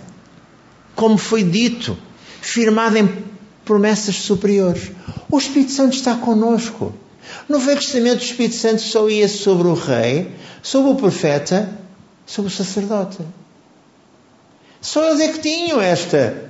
Como 0.95 1.17
foi 1.17 1.45
dito, 1.45 1.97
firmada 2.41 2.99
em 2.99 3.23
promessas 3.63 4.17
superiores. 4.17 4.91
O 5.29 5.37
Espírito 5.37 5.71
Santo 5.71 5.95
está 5.95 6.15
conosco. 6.15 6.93
No 7.47 7.59
Velho 7.59 7.79
Testamento, 7.79 8.21
o 8.21 8.25
Espírito 8.25 8.55
Santo 8.55 8.81
só 8.81 9.09
ia 9.09 9.27
sobre 9.27 9.67
o 9.67 9.73
rei, 9.73 10.31
sobre 10.61 10.91
o 10.91 10.95
profeta, 10.95 11.69
sobre 12.25 12.51
o 12.51 12.53
sacerdote. 12.53 13.19
Só 14.81 15.07
eles 15.07 15.19
é 15.21 15.31
que 15.31 15.39
tinham 15.39 15.79
esta 15.79 16.49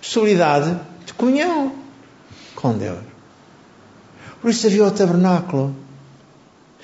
possibilidade 0.00 0.80
de 1.06 1.14
comunhão 1.14 1.72
com 2.54 2.76
Deus. 2.76 2.98
Por 4.40 4.50
isso 4.50 4.66
havia 4.66 4.84
o 4.84 4.90
tabernáculo. 4.90 5.74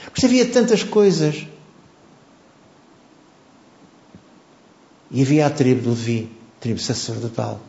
Por 0.07 0.17
isso 0.17 0.27
havia 0.27 0.47
tantas 0.47 0.83
coisas. 0.83 1.47
E 5.11 5.23
havia 5.23 5.47
a 5.47 5.51
tribo 5.51 5.83
do 5.83 5.91
Levi, 5.91 6.31
tribo 6.61 6.81
sacerdotal. 6.81 7.61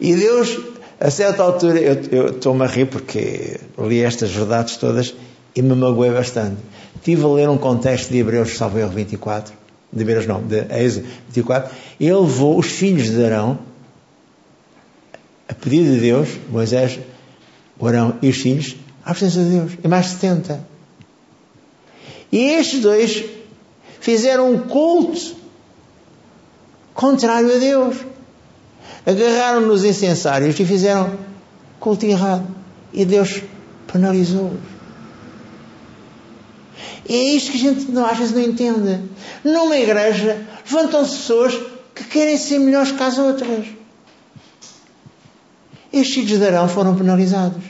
E 0.00 0.14
Deus, 0.16 0.58
a 1.02 1.10
certa 1.10 1.42
altura, 1.42 1.80
eu 1.80 2.28
estou-me 2.28 2.62
a 2.62 2.66
rir 2.66 2.86
porque 2.86 3.58
li 3.76 4.00
estas 4.00 4.30
verdades 4.30 4.76
todas 4.76 5.12
e 5.54 5.60
me 5.60 5.74
magoei 5.74 6.12
bastante. 6.12 6.58
Estive 6.94 7.24
a 7.24 7.28
ler 7.28 7.48
um 7.48 7.58
contexto 7.58 8.10
de 8.10 8.18
Hebreus, 8.18 8.56
salvo 8.56 8.78
erro 8.78 8.90
24, 8.90 9.52
de 9.92 10.00
Hebreus 10.00 10.28
não, 10.28 10.40
de 10.40 10.60
Êxodo 10.70 11.08
24, 11.26 11.74
ele 11.98 12.14
levou 12.14 12.56
os 12.56 12.66
filhos 12.66 13.10
de 13.10 13.24
Arão, 13.24 13.58
a 15.48 15.54
pedido 15.54 15.92
de 15.92 16.00
Deus, 16.00 16.28
Moisés, 16.48 17.00
o 17.80 17.86
Arão 17.88 18.16
e 18.22 18.28
os 18.28 18.36
filhos, 18.36 18.76
à 19.04 19.12
presença 19.12 19.42
de 19.42 19.50
Deus, 19.56 19.72
e 19.82 19.88
mais 19.88 20.06
70. 20.06 20.64
E 22.30 22.38
estes 22.38 22.80
dois 22.80 23.24
fizeram 23.98 24.52
um 24.52 24.58
culto 24.60 25.34
contrário 26.94 27.52
a 27.52 27.58
Deus 27.58 27.96
agarraram 29.06 29.62
nos 29.62 29.84
incensários 29.84 30.58
e 30.58 30.64
fizeram 30.64 31.18
culto 31.78 32.06
errado. 32.06 32.46
E 32.92 33.04
Deus 33.04 33.42
penalizou-os. 33.90 34.60
E 37.08 37.14
é 37.14 37.34
isto 37.34 37.50
que 37.50 37.58
a 37.58 37.60
gente 37.60 37.90
não, 37.90 38.06
às 38.06 38.16
vezes 38.16 38.32
não 38.32 38.42
entende. 38.42 39.00
Numa 39.44 39.76
igreja 39.76 40.46
levantam-se 40.64 41.16
pessoas 41.16 41.54
que 41.94 42.04
querem 42.04 42.36
ser 42.36 42.58
melhores 42.58 42.92
que 42.92 43.02
as 43.02 43.18
outras. 43.18 43.66
Estes 45.92 46.14
filhos 46.14 46.38
de 46.38 46.46
Arão 46.46 46.68
foram 46.68 46.94
penalizados. 46.94 47.62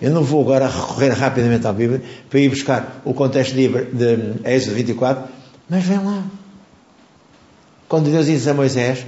Eu 0.00 0.10
não 0.10 0.24
vou 0.24 0.42
agora 0.42 0.66
recorrer 0.66 1.10
rapidamente 1.10 1.66
à 1.66 1.72
Bíblia 1.72 2.02
para 2.28 2.40
ir 2.40 2.48
buscar 2.48 3.00
o 3.04 3.14
contexto 3.14 3.54
de, 3.54 3.68
de 3.68 4.34
Êxodo 4.44 4.74
24, 4.74 5.28
mas 5.70 5.84
vem 5.84 5.98
lá. 5.98 6.24
Quando 7.92 8.10
Deus 8.10 8.24
diz 8.24 8.48
a 8.48 8.54
Moisés, 8.54 9.04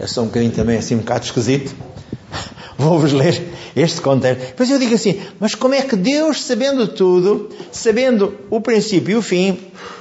eu 0.00 0.08
sou 0.08 0.24
um 0.24 0.28
bocadinho 0.28 0.50
também 0.50 0.78
assim, 0.78 0.94
um 0.94 1.00
bocado 1.00 1.26
esquisito, 1.26 1.76
vou-vos 2.78 3.12
ler 3.12 3.52
este 3.76 4.00
contexto. 4.00 4.46
Depois 4.46 4.70
eu 4.70 4.78
digo 4.78 4.94
assim, 4.94 5.20
mas 5.38 5.54
como 5.54 5.74
é 5.74 5.82
que 5.82 5.94
Deus, 5.94 6.42
sabendo 6.42 6.88
tudo, 6.88 7.50
sabendo 7.70 8.34
o 8.48 8.62
princípio 8.62 9.12
e 9.12 9.16
o 9.16 9.20
fim, 9.20 9.60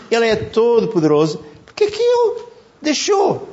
Ele 0.09 0.25
é 0.25 0.37
todo 0.37 0.87
poderoso, 0.87 1.43
porque 1.65 1.83
é 1.83 1.91
que 1.91 2.01
Ele 2.01 2.43
deixou? 2.81 3.49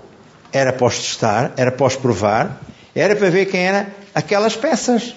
Era 0.52 0.72
para 0.72 0.88
testar, 0.88 1.52
era 1.56 1.72
para 1.72 1.90
provar, 1.96 2.62
era 2.94 3.16
para 3.16 3.28
ver 3.28 3.46
quem 3.46 3.62
era 3.62 3.92
aquelas 4.14 4.54
peças. 4.54 5.16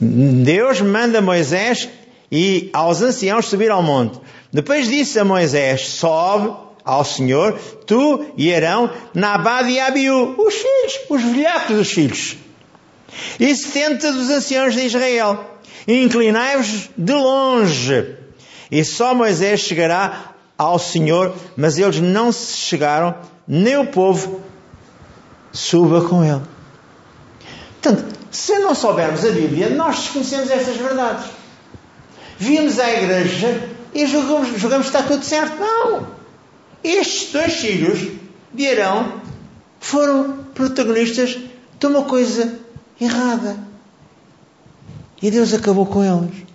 Deus 0.00 0.80
manda 0.80 1.20
Moisés 1.20 1.88
e 2.32 2.70
aos 2.72 3.02
anciãos 3.02 3.46
subir 3.46 3.70
ao 3.70 3.82
monte. 3.82 4.18
Depois 4.52 4.88
disse 4.88 5.18
a 5.18 5.24
Moisés: 5.24 5.88
Sobe 5.88 6.56
ao 6.84 7.04
Senhor, 7.04 7.58
tu 7.86 8.24
e 8.36 8.54
Arão, 8.54 8.90
Nabad 9.14 9.68
e 9.68 9.78
Abiú, 9.78 10.34
os 10.38 10.54
filhos, 10.54 11.00
os 11.08 11.22
velhacos 11.22 11.76
dos 11.76 11.90
filhos, 11.92 12.36
e 13.38 13.54
setenta 13.54 14.10
dos 14.12 14.30
anciãos 14.30 14.74
de 14.74 14.86
Israel. 14.86 15.44
Inclinai-vos 15.86 16.90
de 16.96 17.12
longe, 17.12 18.16
e 18.70 18.84
só 18.84 19.14
Moisés 19.14 19.60
chegará 19.60 20.34
ao 20.56 20.78
Senhor, 20.78 21.34
mas 21.56 21.78
eles 21.78 22.00
não 22.00 22.30
se 22.32 22.56
chegaram, 22.56 23.14
nem 23.46 23.76
o 23.78 23.86
povo 23.86 24.40
suba 25.52 26.02
com 26.02 26.22
ele. 26.22 26.42
Portanto, 27.80 28.19
se 28.30 28.58
não 28.60 28.74
soubermos 28.74 29.24
a 29.24 29.30
Bíblia, 29.30 29.70
nós 29.70 29.98
desconhecemos 29.98 30.50
estas 30.50 30.76
verdades. 30.76 31.26
Vimos 32.38 32.78
à 32.78 32.90
igreja 32.90 33.68
e 33.92 34.06
julgamos, 34.06 34.58
julgamos 34.58 34.88
que 34.88 34.96
está 34.96 35.06
tudo 35.06 35.24
certo. 35.24 35.58
Não! 35.58 36.06
Estes 36.82 37.32
dois 37.32 37.54
filhos 37.54 38.08
de 38.54 38.68
Arão 38.68 39.20
foram 39.80 40.44
protagonistas 40.54 41.38
de 41.78 41.86
uma 41.86 42.04
coisa 42.04 42.58
errada. 43.00 43.56
E 45.20 45.30
Deus 45.30 45.52
acabou 45.52 45.86
com 45.86 46.04
eles. 46.04 46.46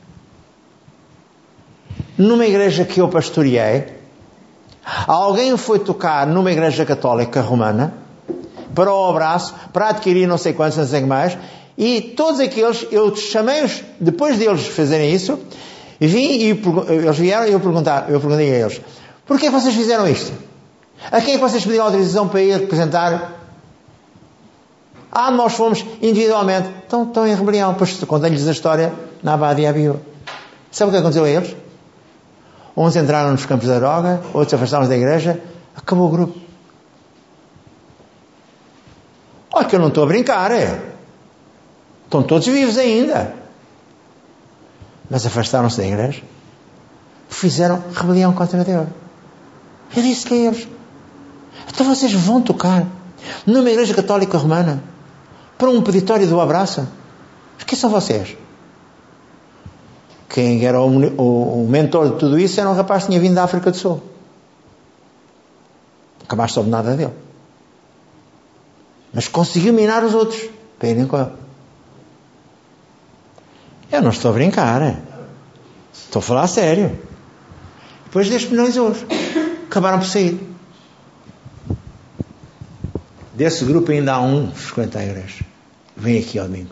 Numa 2.17 2.45
igreja 2.45 2.85
que 2.85 3.01
eu 3.01 3.09
pastoreei, 3.09 3.93
alguém 5.05 5.55
foi 5.57 5.79
tocar 5.79 6.25
numa 6.25 6.51
igreja 6.51 6.85
católica 6.85 7.41
romana 7.41 7.93
para 8.73 8.93
o 8.93 9.09
abraço, 9.09 9.53
para 9.71 9.89
adquirir 9.89 10.27
não 10.27 10.37
sei 10.37 10.53
quantos, 10.53 10.77
não 10.77 10.85
sei 10.85 11.05
mais, 11.05 11.37
e 11.77 12.01
todos 12.01 12.39
aqueles, 12.39 12.87
eu 12.91 13.15
chamei-os, 13.15 13.83
depois 13.99 14.37
deles 14.37 14.65
fazerem 14.67 15.13
isso, 15.13 15.37
vim 15.99 16.37
e 16.37 16.49
eles 16.89 17.17
vieram 17.17 17.47
e 17.47 17.51
eu, 17.51 17.59
perguntar, 17.59 18.09
eu 18.09 18.19
perguntei 18.19 18.53
a 18.53 18.59
eles: 18.59 18.81
porquê 19.25 19.49
vocês 19.49 19.75
fizeram 19.75 20.07
isto? 20.07 20.31
A 21.11 21.21
quem 21.21 21.33
é 21.33 21.37
que 21.37 21.43
vocês 21.43 21.63
pediram 21.63 21.85
autorização 21.85 22.27
para 22.27 22.41
ir 22.41 22.57
representar? 22.57 23.33
Ah, 25.11 25.31
nós 25.31 25.53
fomos 25.53 25.85
individualmente. 26.01 26.69
Então 26.85 27.03
estão 27.03 27.27
em 27.27 27.35
rebelião. 27.35 27.73
Pois 27.75 28.03
contei-lhes 28.03 28.47
a 28.47 28.51
história 28.51 28.93
na 29.21 29.33
Abade 29.33 29.61
e 29.61 29.67
Abiú. 29.67 29.99
Sabe 30.71 30.89
o 30.89 30.91
que 30.91 30.99
aconteceu 30.99 31.23
a 31.23 31.29
eles? 31.29 31.55
Uns 32.75 32.95
entraram 32.95 33.31
nos 33.31 33.45
campos 33.45 33.67
da 33.67 33.79
droga, 33.79 34.21
outros 34.33 34.53
afastaram-se 34.53 34.89
da 34.89 34.97
igreja. 34.97 35.39
Acabou 35.75 36.07
o 36.07 36.09
grupo. 36.09 36.39
Olha 39.53 39.65
que 39.65 39.75
eu 39.75 39.79
não 39.79 39.87
estou 39.87 40.03
a 40.03 40.07
brincar, 40.07 40.51
é. 40.51 40.94
Estão 42.05 42.23
todos 42.23 42.47
vivos 42.47 42.77
ainda. 42.77 43.35
Mas 45.09 45.25
afastaram-se 45.25 45.77
da 45.77 45.85
igreja. 45.85 46.23
Fizeram 47.29 47.83
rebelião 47.93 48.33
contra 48.33 48.63
Deus. 48.63 48.87
Eu 49.95 50.01
disse 50.01 50.33
a 50.33 50.37
eles: 50.37 50.67
então 51.67 51.85
vocês 51.85 52.13
vão 52.13 52.41
tocar 52.41 52.85
numa 53.45 53.69
igreja 53.69 53.93
católica 53.93 54.37
romana 54.37 54.83
para 55.57 55.69
um 55.69 55.81
peditório 55.81 56.27
do 56.27 56.39
abraço? 56.39 56.87
Quem 57.65 57.77
são 57.77 57.89
vocês? 57.89 58.37
Quem 60.29 60.63
era 60.65 60.81
o, 60.81 61.63
o, 61.63 61.67
mentor 61.67 62.11
de 62.11 62.19
tudo 62.19 62.37
isso 62.37 62.59
era 62.59 62.69
um 62.69 62.73
rapaz 62.73 63.03
que 63.03 63.09
tinha 63.09 63.19
vindo 63.19 63.35
da 63.35 63.43
África 63.43 63.71
do 63.71 63.77
Sul. 63.77 64.01
Nunca 66.21 66.35
mais 66.35 66.51
soube 66.51 66.69
nada 66.69 66.95
dele. 66.95 67.13
Mas 69.13 69.27
conseguiu 69.27 69.73
minar 69.73 70.03
os 70.03 70.13
outros 70.13 70.49
para 70.77 70.89
irem 70.89 71.07
com 71.07 71.17
ele. 71.17 71.31
Eu 73.91 74.01
não 74.01 74.09
estou 74.09 74.31
a 74.31 74.33
brincar. 74.33 74.81
É? 74.81 74.97
Estou 75.93 76.19
a 76.19 76.23
falar 76.23 76.43
a 76.43 76.47
sério. 76.47 76.97
Depois 78.05 78.29
destes 78.29 78.49
milhões 78.49 78.77
hoje. 78.77 79.05
Acabaram 79.67 79.99
por 79.99 80.07
sair. 80.07 80.39
Desse 83.33 83.65
grupo 83.65 83.91
ainda 83.91 84.13
há 84.13 84.21
um 84.21 84.49
que 84.49 84.59
frequenta 84.59 84.99
a 84.99 85.05
igreja. 85.05 85.43
Vem 85.95 86.19
aqui 86.19 86.39
ao 86.39 86.47
domingo. 86.47 86.69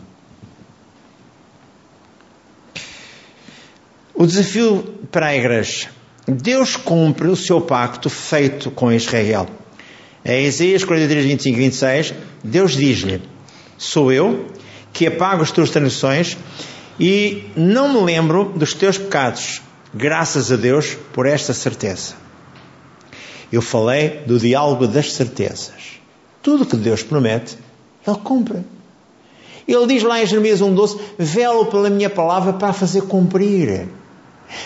O 4.14 4.26
desafio 4.26 4.82
para 5.10 5.26
a 5.26 5.36
igreja. 5.36 5.88
Deus 6.26 6.76
cumpre 6.76 7.28
o 7.28 7.36
seu 7.36 7.60
pacto 7.60 8.08
feito 8.08 8.70
com 8.70 8.90
Israel. 8.90 9.46
Em 10.24 10.46
Isaías 10.46 10.84
43, 10.84 11.26
25 11.26 11.58
e 11.58 11.60
26, 11.60 12.14
Deus 12.42 12.72
diz-lhe: 12.72 13.20
Sou 13.76 14.10
eu 14.10 14.46
que 14.90 15.06
apago 15.06 15.42
as 15.42 15.50
tuas 15.50 15.68
transgressões 15.68 16.38
e 16.98 17.50
não 17.56 17.92
me 17.92 18.00
lembro 18.00 18.52
dos 18.56 18.74
teus 18.74 18.98
pecados. 18.98 19.62
Graças 19.92 20.50
a 20.50 20.56
Deus 20.56 20.96
por 21.12 21.26
esta 21.26 21.52
certeza. 21.52 22.14
Eu 23.52 23.62
falei 23.62 24.22
do 24.26 24.38
diálogo 24.38 24.86
das 24.86 25.12
certezas. 25.12 26.00
Tudo 26.42 26.66
que 26.66 26.76
Deus 26.76 27.02
promete, 27.02 27.56
Ele 28.06 28.16
cumpre. 28.18 28.64
Ele 29.66 29.86
diz 29.86 30.02
lá 30.02 30.22
em 30.22 30.26
Jeremias 30.26 30.60
1,12: 30.60 30.98
Velo 31.18 31.66
pela 31.66 31.88
minha 31.88 32.10
palavra 32.10 32.52
para 32.52 32.72
fazer 32.72 33.02
cumprir. 33.02 33.88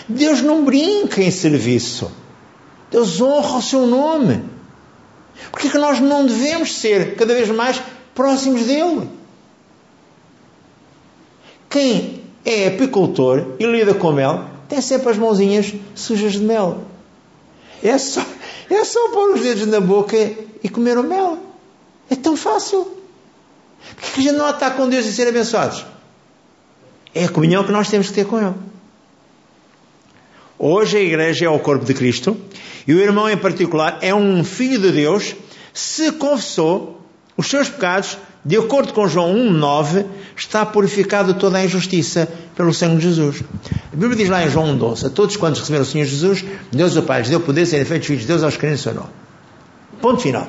Deus 0.07 0.41
não 0.41 0.65
brinca 0.65 1.21
em 1.21 1.31
serviço. 1.31 2.11
Deus 2.91 3.21
honra 3.21 3.57
o 3.57 3.61
seu 3.61 3.85
nome. 3.85 4.43
Porque 5.51 5.67
é 5.67 5.71
que 5.71 5.77
nós 5.77 5.99
não 5.99 6.25
devemos 6.25 6.75
ser 6.75 7.15
cada 7.15 7.33
vez 7.33 7.49
mais 7.49 7.81
próximos 8.13 8.65
dele? 8.65 9.09
Quem 11.69 12.18
é 12.51 12.67
apicultor 12.67 13.55
e 13.59 13.65
lida 13.65 13.93
com 13.93 14.11
mel 14.11 14.45
tem 14.67 14.81
sempre 14.81 15.09
as 15.09 15.17
mãozinhas 15.17 15.73
sujas 15.95 16.33
de 16.33 16.39
mel. 16.39 16.83
É 17.83 17.97
só, 17.97 18.21
é 18.69 18.83
só 18.83 19.09
pôr 19.09 19.35
os 19.35 19.41
dedos 19.41 19.65
na 19.67 19.79
boca 19.79 20.15
e 20.63 20.69
comer 20.69 20.97
o 20.97 21.03
mel. 21.03 21.39
É 22.09 22.15
tão 22.15 22.35
fácil. 22.35 22.87
Porque 23.95 24.11
que 24.11 24.19
a 24.19 24.23
gente 24.23 24.37
não 24.37 24.49
está 24.49 24.71
com 24.71 24.87
Deus 24.87 25.05
e 25.05 25.13
ser 25.13 25.27
abençoados? 25.27 25.85
É 27.13 27.25
a 27.25 27.29
comunhão 27.29 27.63
que 27.63 27.71
nós 27.71 27.89
temos 27.89 28.07
que 28.07 28.13
ter 28.13 28.25
com 28.25 28.39
Ele. 28.39 28.53
Hoje 30.57 30.97
a 30.97 31.01
igreja 31.01 31.45
é 31.45 31.49
o 31.49 31.59
corpo 31.59 31.85
de 31.85 31.93
Cristo 31.93 32.37
e 32.85 32.93
o 32.93 32.99
irmão 32.99 33.29
em 33.29 33.37
particular 33.37 33.99
é 34.01 34.13
um 34.13 34.43
filho 34.43 34.79
de 34.79 34.91
Deus 34.91 35.35
se 35.73 36.11
confessou 36.11 37.01
os 37.37 37.47
seus 37.47 37.69
pecados, 37.69 38.17
de 38.43 38.57
acordo 38.57 38.93
com 38.93 39.07
João 39.07 39.33
1,9, 39.35 40.05
está 40.35 40.65
purificado 40.65 41.33
toda 41.33 41.57
a 41.57 41.65
injustiça 41.65 42.27
pelo 42.55 42.73
sangue 42.73 42.97
de 42.97 43.03
Jesus. 43.03 43.43
A 43.91 43.95
Bíblia 43.95 44.15
diz 44.15 44.29
lá 44.29 44.45
em 44.45 44.49
João 44.49 44.77
1,12: 44.77 45.07
A 45.07 45.09
todos 45.09 45.35
quantos 45.35 45.59
receberam 45.59 45.83
o 45.83 45.87
Senhor 45.87 46.05
Jesus, 46.05 46.45
Deus 46.71 46.95
o 46.95 47.03
Pai 47.03 47.19
lhes 47.19 47.29
deu 47.29 47.41
poder 47.41 47.65
serem 47.65 47.85
feitos 47.85 48.07
filhos 48.07 48.21
de 48.21 48.27
Deus 48.27 48.43
aos 48.43 48.55
que 48.55 48.65
no 48.65 48.77
seu 48.77 48.93
nome. 48.93 49.09
Ponto 50.01 50.21
final. 50.21 50.47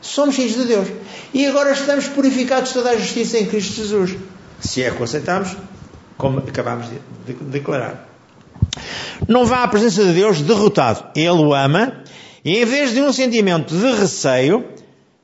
Somos 0.00 0.36
filhos 0.36 0.54
de 0.54 0.64
Deus. 0.64 0.88
E 1.34 1.44
agora 1.46 1.72
estamos 1.72 2.06
purificados 2.06 2.72
toda 2.72 2.90
a 2.90 2.96
justiça 2.96 3.38
em 3.38 3.46
Cristo 3.46 3.74
Jesus. 3.74 4.16
Se 4.60 4.82
é 4.82 4.90
que 4.90 5.00
o 5.00 5.04
aceitamos, 5.04 5.56
como 6.16 6.38
acabamos 6.38 6.86
de 7.26 7.32
declarar. 7.34 8.06
Não 9.26 9.44
vá 9.44 9.64
à 9.64 9.68
presença 9.68 10.04
de 10.04 10.12
Deus 10.12 10.40
derrotado. 10.40 11.04
Ele 11.16 11.30
o 11.30 11.52
ama 11.52 12.04
e 12.44 12.56
em 12.56 12.64
vez 12.64 12.92
de 12.92 13.02
um 13.02 13.12
sentimento 13.12 13.76
de 13.76 13.92
receio, 13.96 14.64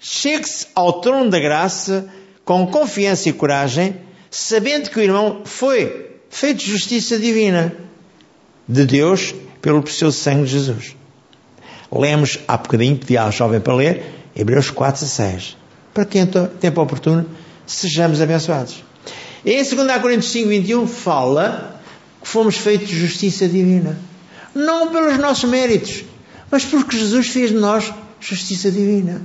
chegue-se 0.05 0.67
ao 0.75 1.01
trono 1.01 1.31
da 1.31 1.41
graça 1.41 2.07
com 2.45 2.67
confiança 2.67 3.31
e 3.31 3.33
coragem, 3.33 3.97
sabendo 4.31 4.91
que 4.91 4.99
o 4.99 5.03
irmão 5.03 5.41
foi 5.47 6.19
feito 6.29 6.63
justiça 6.63 7.19
divina 7.19 7.75
de 8.69 8.85
Deus 8.85 9.35
pelo 9.63 9.83
precioso 9.83 10.19
sangue 10.19 10.45
de 10.45 10.51
Jesus. 10.51 10.95
Lemos 11.91 12.39
há 12.47 12.59
bocadinho, 12.59 12.99
pedi 12.99 13.17
à 13.17 13.31
jovem 13.31 13.61
para 13.61 13.75
ler, 13.75 14.05
Hebreus 14.37 14.69
4 14.69 15.07
6. 15.07 15.57
Para 15.95 16.05
que 16.05 16.19
em 16.19 16.27
tempo 16.27 16.83
oportuno 16.83 17.27
sejamos 17.67 18.21
abençoados. 18.21 18.85
Em 19.43 19.63
2 19.63 20.03
Coríntios 20.03 20.33
5, 20.33 20.49
21 20.51 20.87
fala 20.87 21.81
que 22.21 22.29
fomos 22.29 22.59
feitos 22.59 22.91
justiça 22.91 23.49
divina. 23.49 23.99
Não 24.55 24.93
pelos 24.93 25.17
nossos 25.17 25.49
méritos, 25.49 26.05
mas 26.51 26.63
porque 26.67 26.99
Jesus 26.99 27.29
fez 27.29 27.51
de 27.51 27.57
nós 27.57 27.91
justiça 28.21 28.71
divina. 28.71 29.23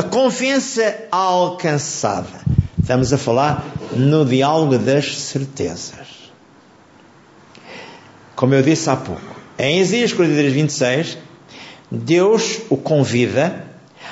A 0.00 0.02
confiança 0.02 0.96
alcançada. 1.10 2.40
Estamos 2.80 3.12
a 3.12 3.18
falar 3.18 3.70
no 3.94 4.24
diálogo 4.24 4.78
das 4.78 5.14
certezas. 5.14 6.32
Como 8.34 8.54
eu 8.54 8.62
disse 8.62 8.88
há 8.88 8.96
pouco, 8.96 9.36
em 9.58 9.78
Isaías 9.78 10.14
43, 10.14 10.54
26, 10.54 11.18
Deus 11.90 12.60
o 12.70 12.78
convida 12.78 13.66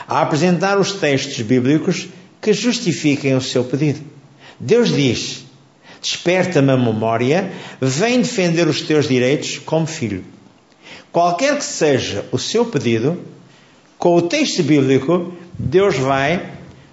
a 0.07 0.21
apresentar 0.21 0.79
os 0.79 0.93
textos 0.93 1.41
bíblicos 1.41 2.09
que 2.39 2.53
justifiquem 2.53 3.35
o 3.35 3.41
seu 3.41 3.65
pedido. 3.65 4.05
Deus 4.61 4.91
diz: 4.91 5.47
Desperta-me 6.03 6.71
a 6.71 6.77
memória, 6.77 7.51
vem 7.81 8.21
defender 8.21 8.69
os 8.69 8.83
teus 8.83 9.09
direitos 9.09 9.57
como 9.57 9.87
filho. 9.87 10.23
Qualquer 11.11 11.57
que 11.57 11.65
seja 11.65 12.27
o 12.31 12.37
seu 12.37 12.67
pedido, 12.67 13.19
com 13.97 14.15
o 14.17 14.21
texto 14.21 14.63
bíblico, 14.63 15.33
Deus 15.59 15.97
vai 15.97 16.51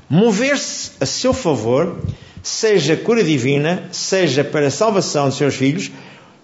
mover-se 0.09 0.91
a 0.99 1.05
seu 1.05 1.33
favor, 1.33 1.99
seja 2.41 2.97
cura 2.97 3.23
divina, 3.23 3.83
seja 3.91 4.43
para 4.43 4.67
a 4.67 4.71
salvação 4.71 5.29
de 5.29 5.35
seus 5.35 5.55
filhos, 5.55 5.91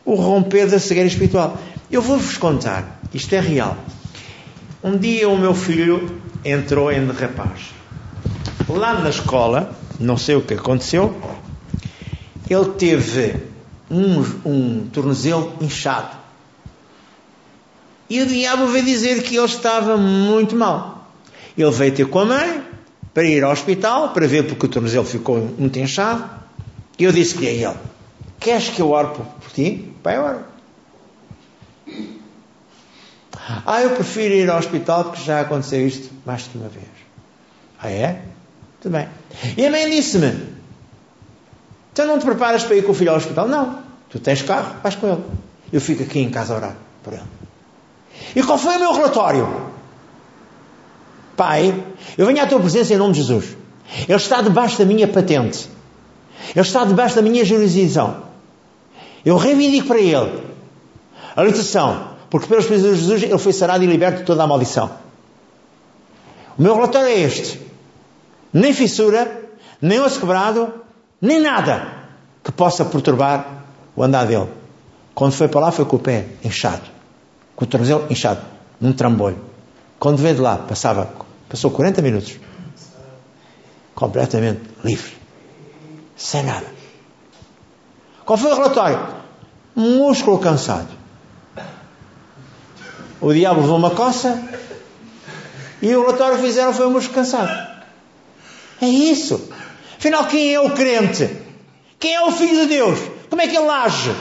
o 0.05 0.15
romper 0.15 0.67
da 0.67 0.79
cegueira 0.79 1.07
espiritual. 1.07 1.57
Eu 1.91 2.01
vou-vos 2.01 2.37
contar, 2.37 3.01
isto 3.13 3.33
é 3.33 3.39
real. 3.39 3.77
Um 4.83 4.97
dia 4.97 5.27
o 5.29 5.37
meu 5.37 5.53
filho 5.53 6.21
entrou 6.43 6.91
em 6.91 7.05
derrapagem. 7.05 7.67
Lá 8.67 8.93
na 8.93 9.09
escola, 9.09 9.75
não 9.99 10.17
sei 10.17 10.35
o 10.35 10.41
que 10.41 10.53
aconteceu, 10.53 11.15
ele 12.49 12.65
teve 12.77 13.35
um, 13.89 14.21
um 14.45 14.87
tornozelo 14.91 15.53
inchado. 15.61 16.17
E 18.09 18.21
o 18.21 18.25
diabo 18.25 18.67
veio 18.67 18.83
dizer 18.83 19.23
que 19.23 19.37
ele 19.37 19.45
estava 19.45 19.97
muito 19.97 20.55
mal. 20.55 21.00
Ele 21.57 21.71
veio 21.71 21.93
ter 21.93 22.07
com 22.07 22.19
a 22.19 22.25
mãe 22.25 22.63
para 23.13 23.23
ir 23.23 23.43
ao 23.43 23.51
hospital, 23.51 24.09
para 24.09 24.27
ver 24.27 24.47
porque 24.47 24.65
o 24.65 24.69
tornozelo 24.69 25.05
ficou 25.05 25.37
muito 25.37 25.77
inchado. 25.79 26.29
E 26.97 27.03
eu 27.03 27.11
disse-lhe 27.11 27.47
a 27.47 27.51
ele: 27.51 27.79
Queres 28.39 28.69
que 28.69 28.81
eu 28.81 28.89
ore 28.91 29.09
por 29.09 29.51
ti? 29.53 29.93
Pai, 30.01 30.17
ora. 30.19 30.45
Ah, 33.65 33.81
eu 33.81 33.91
prefiro 33.91 34.33
ir 34.33 34.49
ao 34.49 34.59
hospital 34.59 35.05
porque 35.05 35.23
já 35.23 35.41
aconteceu 35.41 35.85
isto 35.85 36.09
mais 36.25 36.43
de 36.43 36.57
uma 36.57 36.69
vez. 36.69 36.85
Ah, 37.79 37.89
é? 37.89 38.21
Tudo 38.81 38.93
bem. 38.93 39.07
E 39.57 39.65
a 39.65 39.71
mãe 39.71 39.89
disse-me: 39.89 40.47
Então 41.91 42.05
não 42.05 42.19
te 42.19 42.25
preparas 42.25 42.63
para 42.63 42.75
ir 42.75 42.83
com 42.83 42.91
o 42.91 42.95
filho 42.95 43.11
ao 43.11 43.17
hospital? 43.17 43.47
Não. 43.47 43.79
Tu 44.09 44.19
tens 44.19 44.41
carro, 44.41 44.75
vais 44.81 44.95
com 44.95 45.07
ele. 45.07 45.23
Eu 45.71 45.81
fico 45.81 46.03
aqui 46.03 46.19
em 46.19 46.29
casa 46.29 46.53
a 46.53 46.57
orar 46.57 46.75
por 47.03 47.13
ele. 47.13 47.23
E 48.35 48.43
qual 48.43 48.57
foi 48.57 48.75
o 48.75 48.79
meu 48.79 48.93
relatório? 48.93 49.70
Pai, 51.41 51.73
eu 52.19 52.27
venho 52.27 52.39
à 52.39 52.45
tua 52.45 52.59
presença 52.59 52.93
em 52.93 52.97
nome 52.97 53.13
de 53.13 53.23
Jesus. 53.23 53.57
Ele 54.07 54.15
está 54.15 54.43
debaixo 54.43 54.77
da 54.77 54.85
minha 54.85 55.07
patente. 55.07 55.67
Ele 56.55 56.61
está 56.61 56.85
debaixo 56.85 57.15
da 57.15 57.23
minha 57.23 57.43
jurisdição. 57.43 58.17
Eu 59.25 59.37
reivindico 59.37 59.87
para 59.87 59.97
ele 59.97 60.43
a 61.35 61.41
libertação 61.41 62.09
porque 62.29 62.45
pelos 62.45 62.67
presenças 62.67 62.99
de 62.99 63.01
Jesus 63.01 63.23
ele 63.23 63.37
foi 63.39 63.53
sarado 63.53 63.83
e 63.83 63.87
liberto 63.87 64.19
de 64.19 64.23
toda 64.23 64.43
a 64.43 64.45
maldição. 64.45 64.91
O 66.59 66.61
meu 66.61 66.75
relatório 66.75 67.07
é 67.07 67.19
este: 67.21 67.59
nem 68.53 68.71
fissura, 68.71 69.49
nem 69.81 69.99
osso 69.99 70.19
quebrado, 70.19 70.71
nem 71.19 71.41
nada 71.41 71.87
que 72.43 72.51
possa 72.51 72.85
perturbar 72.85 73.63
o 73.95 74.03
andar 74.03 74.27
dele. 74.27 74.47
Quando 75.15 75.31
foi 75.31 75.47
para 75.47 75.61
lá, 75.61 75.71
foi 75.71 75.85
com 75.85 75.95
o 75.95 75.99
pé 75.99 76.27
inchado, 76.43 76.83
com 77.55 77.65
o 77.65 77.67
tornozelo 77.67 78.05
inchado, 78.11 78.41
num 78.79 78.93
trambolho. 78.93 79.49
Quando 79.99 80.17
veio 80.17 80.35
de 80.35 80.41
lá, 80.41 80.57
passava 80.57 81.09
Passou 81.51 81.69
40 81.69 82.01
minutos. 82.01 82.39
Completamente 83.93 84.61
livre. 84.85 85.11
Sem 86.15 86.43
nada. 86.43 86.65
Qual 88.23 88.37
foi 88.37 88.51
o 88.51 88.55
relatório? 88.55 89.05
Músculo 89.75 90.39
cansado. 90.39 90.87
O 93.19 93.33
diabo 93.33 93.59
levou 93.59 93.75
uma 93.75 93.91
coça 93.91 94.41
e 95.81 95.93
o 95.93 96.03
relatório 96.03 96.37
que 96.37 96.43
fizeram 96.43 96.73
foi 96.73 96.87
um 96.87 96.91
músculo 96.91 97.15
cansado. 97.15 97.83
É 98.81 98.87
isso. 98.87 99.51
Afinal, 99.97 100.27
quem 100.27 100.53
é 100.53 100.59
o 100.61 100.73
crente? 100.73 101.35
Quem 101.99 102.15
é 102.15 102.23
o 102.23 102.31
filho 102.31 102.61
de 102.61 102.67
Deus? 102.67 102.97
Como 103.29 103.41
é 103.41 103.47
que 103.49 103.57
ele 103.57 103.67
age? 103.67 104.15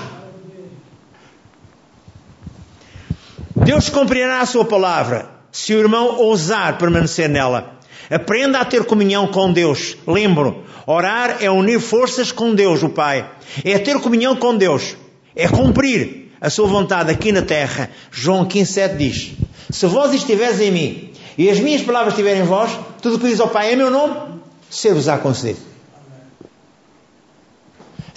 Deus 3.55 3.89
cumprirá 3.89 4.41
a 4.41 4.47
sua 4.47 4.65
palavra 4.65 5.40
se 5.53 5.75
o 5.75 5.79
irmão 5.79 6.17
ousar 6.19 6.79
permanecer 6.79 7.29
nela. 7.29 7.79
Aprenda 8.11 8.61
a 8.61 8.65
ter 8.65 8.85
comunhão 8.85 9.29
com 9.29 9.53
Deus. 9.53 9.97
Lembro, 10.07 10.65
orar 10.87 11.39
é 11.41 11.51
unir 11.51 11.81
forças 11.81 12.33
com 12.33 12.55
Deus, 12.55 12.83
o 12.83 12.89
Pai. 12.89 13.31
É 13.65 13.79
ter 13.79 14.01
comunhão 14.01 14.35
com 14.35 14.57
Deus. 14.57 14.97
É 15.35 15.47
cumprir 15.47 16.33
a 16.41 16.51
sua 16.51 16.67
vontade 16.67 17.11
aqui 17.11 17.31
na 17.31 17.43
terra. 17.43 17.91
João 18.11 18.47
15,7 18.47 18.97
diz: 18.97 19.33
Se 19.71 19.87
vós 19.87 20.13
estiveres 20.13 20.61
em 20.61 20.71
mim 20.71 21.13
e 21.39 21.49
as 21.49 21.61
minhas 21.61 21.83
palavras 21.83 22.15
estiverem 22.15 22.43
em 22.43 22.47
vós, 22.47 22.71
tudo 23.01 23.17
o 23.17 23.19
que 23.21 23.29
diz 23.29 23.41
ao 23.41 23.49
Pai 23.49 23.73
em 23.73 23.77
meu 23.77 23.91
nome, 23.91 24.41
ser-vos-á 24.69 25.19
concedido. 25.19 25.61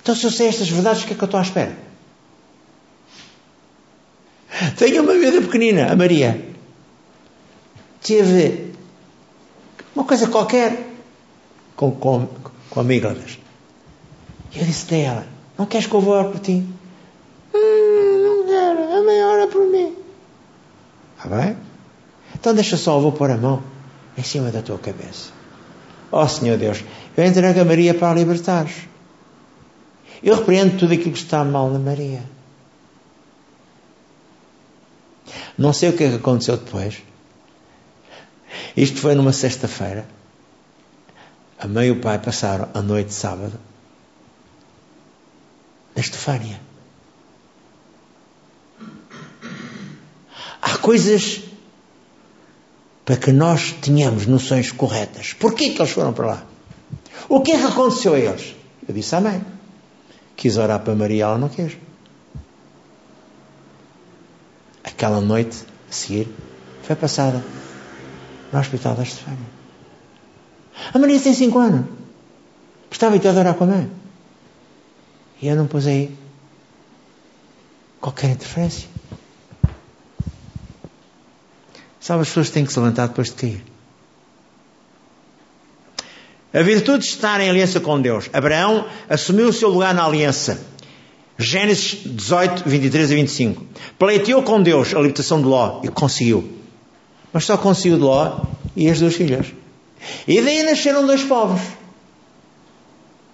Então, 0.01 0.15
se 0.15 0.25
eu 0.25 0.31
sei 0.31 0.47
estas 0.47 0.69
verdades, 0.69 1.03
o 1.03 1.07
que 1.07 1.13
é 1.13 1.15
que 1.15 1.23
eu 1.23 1.25
estou 1.25 1.39
à 1.39 1.43
espera? 1.43 1.77
Tenho 4.77 5.03
uma 5.03 5.13
vida 5.13 5.41
pequenina, 5.41 5.91
a 5.91 5.95
Maria. 5.95 6.52
Teve 8.03 8.73
uma 9.95 10.03
coisa 10.03 10.27
qualquer 10.27 10.89
com, 11.75 11.91
com, 11.91 12.27
com 12.69 12.79
amígdalas. 12.79 13.39
E 14.53 14.59
eu 14.59 14.65
disse 14.65 14.93
a 14.93 14.97
ela: 14.97 15.27
Não 15.57 15.65
queres 15.65 15.87
que 15.87 15.93
eu 15.93 16.01
vou 16.01 16.23
por 16.25 16.39
ti? 16.39 16.63
Hum, 17.53 18.23
não 18.25 18.45
quero, 18.45 18.93
a 18.93 19.03
mãe 19.03 19.23
ora 19.23 19.47
por 19.47 19.65
mim. 19.65 19.95
Está 21.17 21.29
bem? 21.29 21.55
Então 22.35 22.53
deixa 22.53 22.75
só, 22.75 22.97
eu 22.97 23.01
vou 23.01 23.11
pôr 23.13 23.31
a 23.31 23.37
mão 23.37 23.63
em 24.17 24.23
cima 24.23 24.51
da 24.51 24.61
tua 24.61 24.77
cabeça. 24.77 25.31
Ó 26.11 26.23
oh, 26.23 26.27
Senhor 26.27 26.57
Deus, 26.57 26.83
eu 27.15 27.25
entrego 27.25 27.59
a 27.59 27.65
Maria 27.65 27.93
para 27.93 28.11
a 28.11 28.13
libertares. 28.13 28.87
Eu 30.21 30.35
repreendo 30.35 30.77
tudo 30.77 30.93
aquilo 30.93 31.11
que 31.11 31.17
está 31.17 31.43
mal 31.43 31.69
na 31.69 31.79
Maria. 31.79 32.21
Não 35.57 35.71
sei 35.73 35.89
o 35.89 35.93
que 35.93 36.03
é 36.03 36.09
que 36.09 36.15
aconteceu 36.15 36.57
depois. 36.57 37.01
Isto 38.75 38.99
foi 38.99 39.13
numa 39.15 39.31
sexta-feira. 39.31 40.05
A 41.59 41.67
mãe 41.67 41.88
e 41.88 41.91
o 41.91 42.01
pai 42.01 42.17
passaram 42.19 42.69
a 42.73 42.81
noite 42.81 43.07
de 43.07 43.13
sábado 43.13 43.59
na 45.95 46.01
Estefânia. 46.01 46.59
Há 50.62 50.77
coisas 50.79 51.41
para 53.05 53.17
que 53.17 53.31
nós 53.31 53.71
tenhamos 53.81 54.25
noções 54.25 54.71
corretas. 54.71 55.33
Porquê 55.33 55.69
que 55.69 55.81
eles 55.81 55.91
foram 55.91 56.13
para 56.13 56.25
lá? 56.25 56.45
O 57.29 57.41
que 57.41 57.51
é 57.51 57.57
que 57.57 57.65
aconteceu 57.65 58.13
a 58.13 58.19
eles? 58.19 58.55
Eu 58.88 58.93
disse 58.93 59.15
à 59.15 59.21
mãe. 59.21 59.43
Quis 60.36 60.57
orar 60.57 60.79
para 60.79 60.95
Maria, 60.95 61.25
ela 61.25 61.38
não 61.38 61.49
quis. 61.49 61.77
Aquela 64.83 65.21
noite 65.21 65.63
a 65.89 65.93
seguir 65.93 66.27
foi 66.81 66.95
passada 66.95 67.43
no 68.53 68.59
Hospital 68.59 68.95
da 68.95 69.03
Estefânia. 69.03 69.45
A 70.93 70.99
Maria 70.99 71.19
tem 71.19 71.33
5 71.33 71.57
anos. 71.59 71.85
Estava 72.91 73.15
a 73.15 73.39
orar 73.39 73.55
com 73.55 73.63
a 73.63 73.67
mãe. 73.67 73.91
E 75.41 75.47
eu 75.47 75.55
não 75.55 75.65
pus 75.65 75.87
aí 75.87 76.15
qualquer 77.99 78.29
interferência. 78.29 78.87
Sabe, 81.99 82.21
as 82.21 82.27
pessoas 82.27 82.49
têm 82.49 82.65
que 82.65 82.71
se 82.71 82.79
levantar 82.79 83.07
depois 83.07 83.29
de 83.29 83.33
cair. 83.33 83.63
A 86.53 86.61
virtude 86.61 86.99
de 86.99 87.09
estar 87.09 87.41
em 87.41 87.49
aliança 87.49 87.79
com 87.79 87.99
Deus. 87.99 88.29
Abraão 88.31 88.87
assumiu 89.09 89.47
o 89.47 89.53
seu 89.53 89.69
lugar 89.69 89.93
na 89.93 90.05
aliança. 90.05 90.63
Gênesis 91.39 92.01
18, 92.05 92.69
23 92.69 93.11
a 93.11 93.15
25. 93.15 93.65
Pleiteou 93.97 94.43
com 94.43 94.61
Deus 94.61 94.93
a 94.93 94.99
libertação 94.99 95.41
de 95.41 95.47
Ló 95.47 95.81
e 95.83 95.87
conseguiu. 95.87 96.62
Mas 97.33 97.45
só 97.45 97.57
conseguiu 97.57 97.97
de 97.97 98.03
Ló 98.03 98.41
e 98.75 98.87
as 98.87 98.99
duas 98.99 99.15
filhas. 99.15 99.47
E 100.27 100.39
daí 100.39 100.61
nasceram 100.61 101.05
dois 101.05 101.23
povos. 101.23 101.61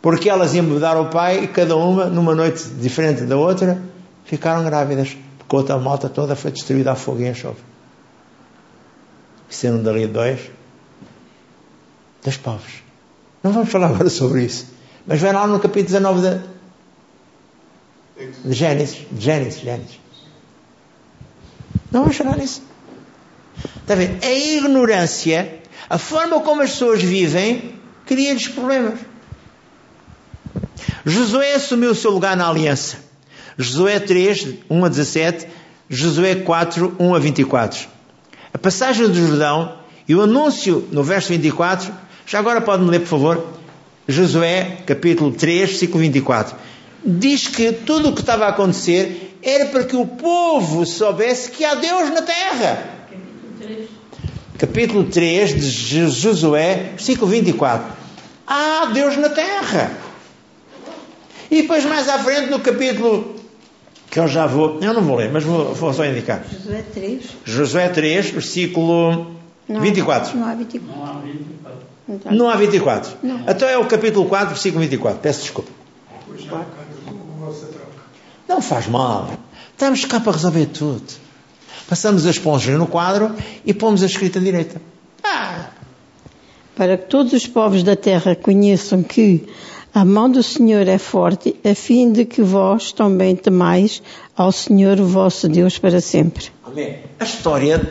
Porque 0.01 0.29
elas 0.29 0.53
mudar 0.53 0.97
o 0.97 1.09
pai 1.09 1.43
e 1.43 1.47
cada 1.47 1.75
uma, 1.75 2.05
numa 2.05 2.33
noite 2.33 2.63
diferente 2.79 3.23
da 3.23 3.35
outra, 3.35 3.81
ficaram 4.23 4.63
grávidas. 4.63 5.17
Porque 5.37 5.53
outra 5.53 5.77
malta 5.77 6.07
toda 6.07 6.35
foi 6.35 6.51
destruída 6.51 6.93
a 6.93 6.95
fogo 6.95 7.21
e 7.21 7.27
enxofre. 7.27 7.63
Sendo 9.49 9.83
dali 9.83 10.07
dois, 10.07 10.39
dois 12.23 12.37
povos. 12.37 12.71
Não 13.43 13.51
vamos 13.51 13.69
falar 13.69 13.87
agora 13.87 14.09
sobre 14.09 14.45
isso. 14.45 14.67
Mas 15.05 15.19
vai 15.19 15.33
lá 15.33 15.45
no 15.45 15.59
capítulo 15.59 15.99
19 15.99 16.21
de, 16.21 16.39
de 18.45 18.53
Gênesis. 18.53 19.05
Gênesis, 19.17 19.59
Gênesis. 19.59 19.99
Não 21.91 22.01
vamos 22.01 22.15
falar 22.15 22.37
nisso. 22.37 22.68
Está 23.81 23.93
a 23.93 23.97
ver? 23.97 24.17
A 24.21 24.31
ignorância, 24.31 25.59
a 25.89 25.97
forma 25.97 26.39
como 26.41 26.61
as 26.61 26.71
pessoas 26.71 27.01
vivem, 27.01 27.75
cria-lhes 28.05 28.47
problemas. 28.47 28.99
Josué 31.05 31.53
assumiu 31.53 31.91
o 31.91 31.95
seu 31.95 32.11
lugar 32.11 32.35
na 32.35 32.47
aliança. 32.47 32.97
Josué 33.57 33.99
3, 33.99 34.47
1 34.69 34.85
a 34.85 34.89
17, 34.89 35.47
Josué 35.89 36.35
4, 36.35 36.95
1 36.99 37.15
a 37.15 37.19
24. 37.19 37.87
A 38.53 38.57
passagem 38.57 39.07
do 39.07 39.13
Jordão 39.13 39.79
e 40.07 40.15
o 40.15 40.21
anúncio 40.21 40.87
no 40.91 41.03
verso 41.03 41.29
24 41.29 41.91
já 42.25 42.39
agora 42.39 42.61
pode-me 42.61 42.91
ler, 42.91 42.99
por 42.99 43.07
favor, 43.07 43.47
Josué, 44.07 44.77
capítulo 44.85 45.31
3, 45.31 45.69
versículo 45.69 45.99
24. 45.99 46.55
Diz 47.03 47.47
que 47.47 47.71
tudo 47.71 48.09
o 48.09 48.13
que 48.13 48.21
estava 48.21 48.45
a 48.45 48.49
acontecer 48.49 49.37
era 49.41 49.65
para 49.67 49.83
que 49.83 49.95
o 49.95 50.05
povo 50.05 50.85
soubesse 50.85 51.49
que 51.51 51.63
há 51.63 51.75
Deus 51.75 52.09
na 52.11 52.21
terra. 52.21 52.98
Capítulo 54.57 55.05
3 55.05 55.55
de 55.55 56.09
Josué, 56.09 56.91
versículo 56.91 57.31
24. 57.31 57.93
Há 58.45 58.85
Deus 58.93 59.15
na 59.17 59.29
terra. 59.29 59.91
E 61.49 61.61
depois 61.61 61.85
mais 61.85 62.07
à 62.09 62.19
frente 62.19 62.49
no 62.49 62.59
capítulo 62.59 63.35
que 64.09 64.19
eu 64.19 64.27
já 64.27 64.47
vou, 64.47 64.79
eu 64.81 64.93
não 64.93 65.01
vou 65.01 65.17
ler, 65.17 65.31
mas 65.31 65.43
vou, 65.43 65.73
vou 65.73 65.93
só 65.93 66.05
indicar. 66.05 66.43
Josué 66.51 66.83
3. 66.93 67.23
Josué 67.45 67.89
3, 67.89 68.29
versículo 68.31 69.35
Não, 69.67 69.79
24. 69.81 70.37
Não 70.37 70.47
há 70.47 70.53
24. 70.55 71.29
Então, 72.09 72.31
Não 72.31 72.49
há 72.49 72.55
24. 72.55 73.17
Não. 73.21 73.41
Então 73.47 73.69
é 73.69 73.77
o 73.77 73.85
capítulo 73.85 74.27
4, 74.27 74.49
versículo 74.49 74.81
24. 74.81 75.19
Peço 75.19 75.41
desculpa. 75.41 75.71
Não 78.47 78.61
faz 78.61 78.87
mal. 78.87 79.31
Estamos 79.71 80.03
cá 80.05 80.19
para 80.19 80.33
resolver 80.33 80.65
tudo. 80.65 81.28
Passamos 81.89 82.27
a 82.27 82.29
esponja 82.29 82.77
no 82.77 82.85
quadro 82.85 83.35
e 83.65 83.73
pomos 83.73 84.03
a 84.03 84.05
escrita 84.05 84.39
direita. 84.39 84.79
Ah, 85.23 85.69
Para 86.75 86.97
que 86.97 87.07
todos 87.07 87.33
os 87.33 87.47
povos 87.47 87.81
da 87.81 87.95
terra 87.95 88.35
conheçam 88.35 89.01
que 89.01 89.47
a 89.93 90.05
mão 90.05 90.29
do 90.29 90.43
Senhor 90.43 90.87
é 90.87 90.99
forte, 90.99 91.55
a 91.65 91.73
fim 91.73 92.11
de 92.11 92.25
que 92.25 92.43
vós 92.43 92.91
também 92.91 93.35
temais 93.35 94.03
ao 94.37 94.51
Senhor 94.51 94.97
vosso 94.97 95.49
Deus 95.49 95.79
para 95.79 95.99
sempre. 95.99 96.51
amém. 96.63 96.99
A 97.19 97.23
história. 97.23 97.81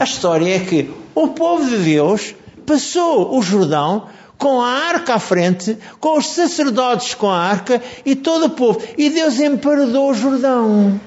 A 0.00 0.04
história 0.04 0.56
é 0.56 0.58
que 0.60 0.90
o 1.14 1.28
povo 1.28 1.68
de 1.68 1.76
Deus 1.76 2.34
passou 2.64 3.36
o 3.36 3.42
Jordão 3.42 4.06
com 4.38 4.60
a 4.60 4.68
arca 4.68 5.14
à 5.14 5.18
frente, 5.18 5.76
com 6.00 6.16
os 6.18 6.26
sacerdotes 6.30 7.14
com 7.14 7.28
a 7.28 7.38
arca 7.38 7.82
e 8.06 8.16
todo 8.16 8.46
o 8.46 8.50
povo. 8.50 8.80
E 8.96 9.10
Deus 9.10 9.38
emparedou 9.38 10.10
o 10.10 10.14
Jordão. 10.14 10.98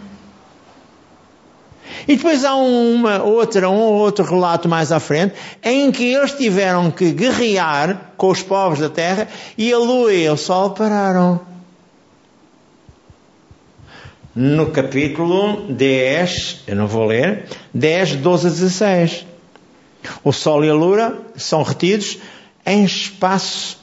E 2.07 2.15
depois 2.15 2.43
há 2.45 2.55
uma 2.55 3.23
outra, 3.23 3.69
um 3.69 3.77
ou 3.77 3.93
outro 3.93 4.25
relato 4.25 4.67
mais 4.67 4.91
à 4.91 4.99
frente, 4.99 5.33
em 5.63 5.91
que 5.91 6.03
eles 6.03 6.31
tiveram 6.31 6.91
que 6.91 7.11
guerrear 7.11 8.11
com 8.17 8.29
os 8.29 8.41
povos 8.41 8.79
da 8.79 8.89
terra 8.89 9.27
e 9.57 9.71
a 9.71 9.77
lua 9.77 10.13
e 10.13 10.29
o 10.29 10.37
sol 10.37 10.71
pararam. 10.71 11.41
No 14.35 14.71
capítulo 14.71 15.65
10, 15.69 16.63
eu 16.67 16.75
não 16.75 16.87
vou 16.87 17.05
ler, 17.05 17.45
10, 17.73 18.17
12 18.17 18.47
a 18.47 18.49
16. 18.49 19.25
O 20.23 20.31
sol 20.31 20.63
e 20.63 20.69
a 20.69 20.73
lua 20.73 21.19
são 21.35 21.61
retidos 21.61 22.19
em 22.65 22.85
espaço 22.85 23.79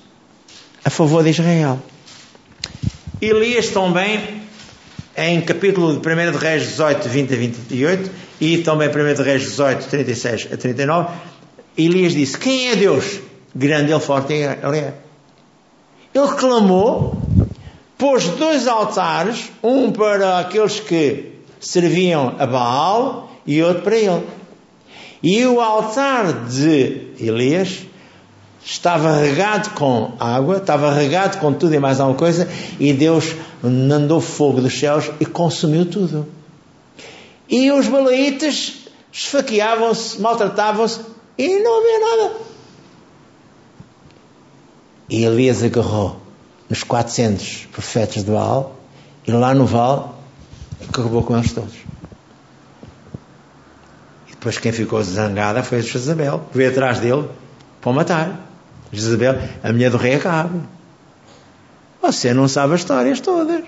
a 0.85 0.91
favor 0.91 1.23
de 1.25 1.31
Israel. 1.31 1.79
Elias 3.21 3.69
também 3.69 4.46
em 5.17 5.41
capítulo 5.41 5.99
de 5.99 5.99
1 5.99 6.33
de 6.33 6.39
Reis 6.39 6.63
18, 6.63 7.09
20 7.09 7.33
a 7.33 7.37
28 7.37 8.11
e 8.41 8.59
também 8.59 8.89
1 8.89 9.15
de 9.15 9.23
Reis 9.23 9.43
18, 9.43 9.89
36 9.89 10.49
a 10.53 10.57
39, 10.57 11.09
Elias 11.77 12.13
disse: 12.13 12.39
Quem 12.39 12.69
é 12.69 12.77
Deus? 12.77 13.21
Grande 13.55 13.93
ele, 13.93 14.01
forte 14.01 14.35
ele 14.35 14.79
é. 14.79 14.95
Ele 16.15 16.29
clamou, 16.39 17.17
pôs 17.97 18.25
dois 18.29 18.67
altares, 18.67 19.51
um 19.63 19.91
para 19.91 20.39
aqueles 20.39 20.81
que 20.81 21.33
serviam 21.59 22.35
a 22.39 22.47
Baal 22.47 23.31
e 23.47 23.63
outro 23.63 23.83
para 23.83 23.97
ele. 23.97 24.27
E 25.23 25.45
o 25.47 25.61
altar 25.61 26.45
de 26.47 27.09
Elias 27.19 27.87
estava 28.65 29.17
regado 29.19 29.71
com 29.71 30.13
água, 30.19 30.57
estava 30.59 30.93
regado 30.93 31.39
com 31.39 31.53
tudo 31.53 31.75
e 31.75 31.79
mais 31.79 32.01
alguma 32.01 32.19
coisa, 32.19 32.49
e 32.81 32.93
Deus 32.93 33.35
mandou 33.63 34.21
fogo 34.21 34.61
dos 34.61 34.79
céus 34.79 35.11
e 35.21 35.27
consumiu 35.27 35.87
tudo. 35.87 36.27
E 37.49 37.71
os 37.71 37.87
balaítas 37.87 38.87
esfaqueavam-se, 39.13 40.21
maltratavam-se 40.21 41.01
e 41.39 41.59
não 41.61 41.79
havia 41.79 42.01
nada. 42.01 42.37
E 45.09 45.25
Elias 45.25 45.63
agarrou 45.63 46.21
nos 46.69 46.83
400 46.83 47.69
profetas 47.73 48.25
de 48.25 48.31
Baal 48.31 48.77
e 49.27 49.33
lá 49.33 49.55
no 49.55 49.67
vale 49.67 50.05
acabou 50.89 51.23
com 51.23 51.37
eles 51.37 51.53
todos. 51.53 51.75
E 54.29 54.33
depois 54.33 54.59
quem 54.59 54.73
ficou 54.73 55.03
zangada 55.03 55.63
foi 55.63 55.81
Jezabel, 55.83 56.45
que 56.51 56.59
veio 56.59 56.71
atrás 56.71 56.99
dele 56.99 57.29
para 57.81 57.91
o 57.91 57.95
matar. 57.95 58.51
Jezabel, 58.93 59.37
a 59.63 59.73
mulher 59.73 59.91
do 59.91 59.97
rei 59.97 60.17
Acabe. 60.17 60.61
Você 62.07 62.33
não 62.33 62.47
sabe 62.47 62.75
as 62.75 62.81
histórias 62.81 63.21
todas. 63.21 63.63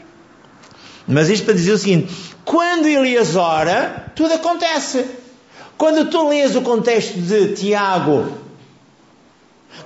Mas 1.06 1.28
isto 1.28 1.44
para 1.44 1.54
dizer 1.54 1.72
o 1.72 1.78
seguinte: 1.78 2.14
quando 2.44 2.86
Elias 2.86 3.34
ora, 3.34 4.12
tudo 4.14 4.34
acontece. 4.34 5.04
Quando 5.76 6.10
tu 6.10 6.28
lês 6.28 6.56
o 6.56 6.62
contexto 6.62 7.18
de 7.18 7.54
Tiago, 7.54 8.32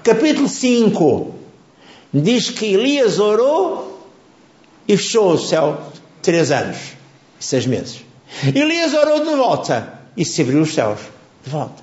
capítulo 0.03 0.49
5, 0.49 1.35
diz 2.13 2.51
que 2.51 2.75
Elias 2.75 3.19
orou 3.19 4.09
e 4.89 4.97
fechou 4.97 5.33
o 5.33 5.39
céu 5.39 5.93
três 6.23 6.51
anos 6.51 6.79
e 7.39 7.45
seis 7.45 7.67
meses. 7.67 8.05
Elias 8.55 8.95
orou 8.95 9.25
de 9.25 9.35
volta 9.37 10.01
e 10.17 10.25
se 10.25 10.43
abriu 10.43 10.63
os 10.63 10.75
céus 10.75 11.01
de 11.45 11.51
volta. 11.51 11.83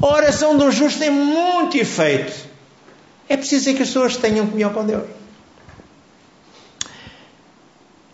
A 0.00 0.06
oração 0.06 0.56
do 0.56 0.70
justo 0.70 0.98
tem 0.98 1.10
muito 1.10 1.76
efeito. 1.76 2.49
É 3.30 3.36
preciso 3.36 3.66
que 3.66 3.70
as 3.82 3.88
pessoas 3.88 4.16
tenham 4.16 4.44
comunhão 4.44 4.72
com 4.72 4.84
Deus. 4.84 5.08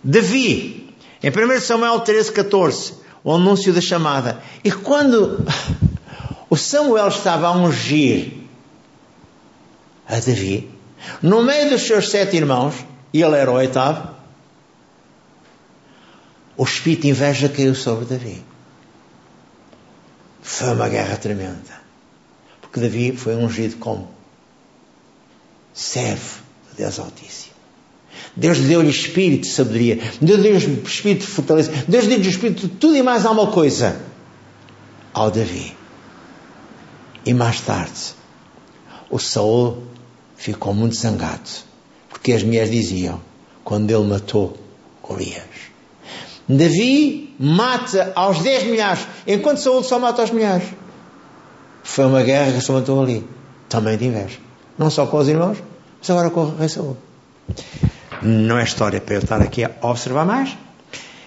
Davi, 0.05 0.95
em 1.23 1.31
1 1.31 1.61
Samuel 1.63 2.01
13, 2.01 2.33
14, 2.33 2.93
o 3.25 3.33
anúncio 3.33 3.73
da 3.73 3.81
chamada. 3.81 4.43
E 4.63 4.71
quando 4.71 5.43
o 6.51 6.57
Samuel 6.57 7.09
estava 7.09 7.47
a 7.47 7.53
ungir 7.53 8.35
a 10.07 10.17
Davi, 10.17 10.71
no 11.23 11.43
meio 11.43 11.71
dos 11.71 11.87
seus 11.87 12.11
sete 12.11 12.37
irmãos, 12.37 12.75
e 13.11 13.23
ele 13.23 13.37
era 13.37 13.51
o 13.51 13.55
oitavo, 13.55 14.15
o 16.59 16.65
espírito 16.65 17.03
de 17.03 17.09
inveja 17.09 17.49
caiu 17.49 17.75
sobre 17.75 18.05
Davi. 18.05 18.45
Foi 20.43 20.75
uma 20.75 20.91
guerra 20.91 21.17
tremenda. 21.17 21.81
Porque 22.61 22.81
Davi 22.81 23.17
foi 23.17 23.35
ungido 23.35 23.79
como 23.79 24.16
servo 25.77 26.41
de 26.71 26.83
Deus 26.83 26.99
Altíssimo. 26.99 27.55
Deus 28.35 28.59
deu-lhe 28.59 28.89
espírito 28.89 29.43
de 29.43 29.49
sabedoria. 29.49 30.01
Deus 30.21 30.43
deu-lhe 30.43 30.83
espírito 30.83 31.21
de 31.21 31.27
fortaleza. 31.27 31.71
Deus 31.87 32.07
deu-lhe 32.07 32.29
espírito 32.29 32.67
de 32.67 32.75
tudo 32.75 32.97
e 32.97 33.03
mais 33.03 33.27
alguma 33.27 33.51
coisa 33.53 34.01
ao 35.13 35.31
Davi. 35.31 35.77
E 37.25 37.35
mais 37.35 37.61
tarde, 37.61 38.15
o 39.11 39.19
Saul 39.19 39.83
ficou 40.35 40.73
muito 40.73 40.97
zangado. 40.97 41.49
Porque 42.09 42.33
as 42.33 42.43
mulheres 42.43 42.71
diziam, 42.71 43.21
quando 43.63 43.91
ele 43.91 44.05
matou 44.05 44.57
Golias. 45.03 45.45
Davi 46.49 47.35
mata 47.39 48.13
aos 48.15 48.39
10 48.39 48.65
milhares, 48.65 49.07
enquanto 49.27 49.59
Saul 49.59 49.83
só 49.83 49.99
mata 49.99 50.23
aos 50.23 50.31
milhares. 50.31 50.69
Foi 51.83 52.07
uma 52.07 52.23
guerra 52.23 52.53
que 52.53 52.61
se 52.61 52.73
matou 52.73 53.03
ali. 53.03 53.27
Também 53.69 53.99
de 53.99 54.07
inveja. 54.07 54.46
Não 54.79 54.91
só 54.91 55.07
com 55.07 55.19
os 55.19 55.29
irmãos, 55.29 55.59
mas 55.99 56.11
agora 56.11 56.31
com 56.31 56.41
o 56.41 56.57
rei 56.57 56.69
Saul. 56.69 56.97
Não 58.23 58.59
é 58.59 58.65
história 58.65 59.01
para 59.01 59.15
eu 59.15 59.21
estar 59.21 59.41
aqui 59.41 59.65
a 59.65 59.71
observar 59.83 60.25
mais. 60.25 60.57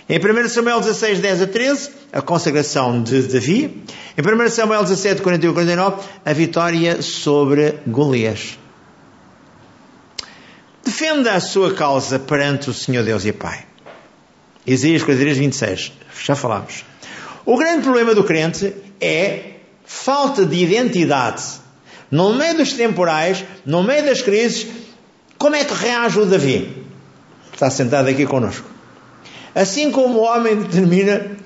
Em 0.08 0.18
1 0.18 0.50
Samuel 0.50 0.80
16, 0.80 1.20
10 1.20 1.42
a 1.44 1.48
13, 1.48 1.90
a 2.12 2.22
consagração 2.22 3.04
de 3.04 3.22
Davi. 3.24 3.84
Em 4.18 4.46
1 4.46 4.50
Samuel 4.50 4.82
17, 4.82 5.22
41 5.22 5.52
a 5.52 5.54
49, 5.54 6.04
a 6.26 6.34
vitória 6.34 7.02
sobre 7.02 7.76
Golias. 7.86 8.58
Defenda 10.84 11.34
a 11.34 11.40
sua 11.40 11.76
causa 11.76 12.18
perante 12.18 12.70
o 12.70 12.74
Senhor 12.74 13.04
Deus 13.04 13.24
e 13.24 13.32
Pai. 13.32 13.66
Isaías 14.66 15.04
43, 15.04 15.38
26. 15.38 15.94
Já 16.24 16.36
falámos. 16.36 16.84
O 17.46 17.58
grande 17.58 17.84
problema 17.84 18.16
do 18.16 18.24
crente 18.24 18.74
é 19.00 19.54
falta 19.86 20.46
de 20.46 20.56
identidade. 20.56 21.44
No 22.12 22.34
meio 22.34 22.58
dos 22.58 22.74
temporais, 22.74 23.46
no 23.66 23.84
meio 23.84 24.06
das 24.06 24.22
crises, 24.22 24.68
como 25.38 25.56
é 25.56 25.64
que 25.64 25.74
reage 25.74 26.20
o 26.20 26.26
Davi? 26.26 26.86
Está 27.54 27.70
sentado 27.70 28.08
aqui 28.10 28.26
conosco. 28.26 28.68
Assim 29.54 29.92
como 29.92 30.20
o 30.20 30.24
homem 30.24 30.56
determina 30.56 31.38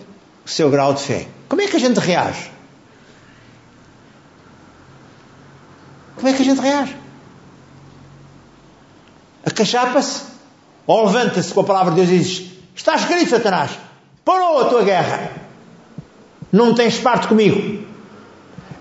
o 0.46 0.50
seu 0.50 0.70
grau 0.70 0.94
de 0.94 1.02
fé. 1.02 1.28
Como 1.50 1.62
é 1.62 1.68
que 1.68 1.76
a 1.76 1.80
gente 1.80 2.00
reage? 2.00 2.52
Como 6.16 6.28
é 6.28 6.34
que 6.34 6.42
a 6.42 6.46
gente 6.46 6.62
reage? 6.62 6.96
Acachapa-se? 9.46 10.22
Ou 10.88 11.06
levanta-se 11.06 11.54
com 11.54 11.62
a 11.62 11.64
palavra 11.64 11.94
de 11.94 12.02
Deus 12.02 12.10
e 12.10 12.18
diz: 12.20 12.52
Está 12.76 12.96
escrito, 12.96 13.30
Satanás, 13.30 13.72
parou 14.24 14.62
a 14.62 14.66
tua 14.66 14.84
guerra. 14.84 15.32
Não 16.52 16.74
tens 16.74 16.98
parte 17.00 17.28
comigo. 17.28 17.86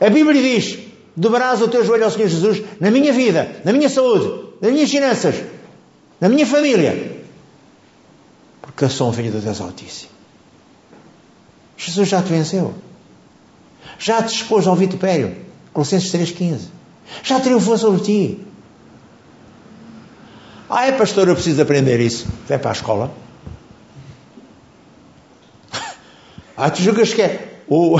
A 0.00 0.10
Bíblia 0.10 0.40
diz: 0.40 0.78
dobrarás 1.16 1.60
o 1.60 1.68
teu 1.68 1.84
joelho 1.84 2.04
ao 2.04 2.10
Senhor 2.10 2.28
Jesus 2.28 2.62
na 2.80 2.90
minha 2.90 3.12
vida, 3.12 3.60
na 3.64 3.72
minha 3.72 3.88
saúde, 3.88 4.50
nas 4.60 4.72
minhas 4.72 4.90
finanças, 4.90 5.34
na 6.20 6.28
minha 6.28 6.46
família. 6.46 7.22
Porque 8.60 8.84
eu 8.84 8.90
sou 8.90 9.10
um 9.10 9.12
filho 9.12 9.32
do 9.32 9.40
Deus 9.40 9.60
Altíssimo. 9.60 10.12
Jesus 11.76 12.08
já 12.08 12.22
te 12.22 12.28
venceu. 12.28 12.74
Já 13.98 14.22
te 14.22 14.34
expôs 14.34 14.66
ao 14.66 14.76
vitupério. 14.76 15.36
Colossenses 15.72 16.12
3,15. 16.12 16.68
Já 17.22 17.40
triunfou 17.40 17.76
sobre 17.76 18.02
ti. 18.02 18.40
Ah, 20.68 20.86
é 20.86 20.92
pastor, 20.92 21.28
eu 21.28 21.34
preciso 21.34 21.60
aprender 21.60 22.00
isso. 22.00 22.26
Vai 22.48 22.58
para 22.58 22.70
a 22.70 22.72
escola. 22.72 23.14
Ah, 26.54 26.70
tu 26.70 26.82
julgas 26.82 27.14
que 27.14 27.22
é 27.22 27.60
o, 27.66 27.96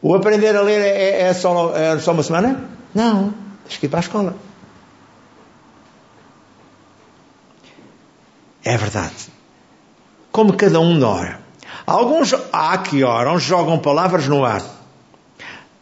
o 0.00 0.14
aprender 0.14 0.54
a 0.56 0.62
ler 0.62 0.80
é, 0.80 1.22
é, 1.22 1.34
só, 1.34 1.76
é 1.76 1.98
só 1.98 2.12
uma 2.12 2.22
semana? 2.22 2.68
Não, 2.94 3.34
tens 3.66 3.78
que 3.78 3.86
ir 3.86 3.88
para 3.88 3.98
a 3.98 4.00
escola. 4.00 4.36
É 8.64 8.76
verdade. 8.76 9.14
Como 10.30 10.52
cada 10.52 10.78
um 10.78 11.02
ora. 11.02 11.40
Alguns 11.86 12.34
há 12.52 12.76
que 12.78 13.02
oram, 13.02 13.38
jogam 13.38 13.78
palavras 13.78 14.28
no 14.28 14.44
ar. 14.44 14.62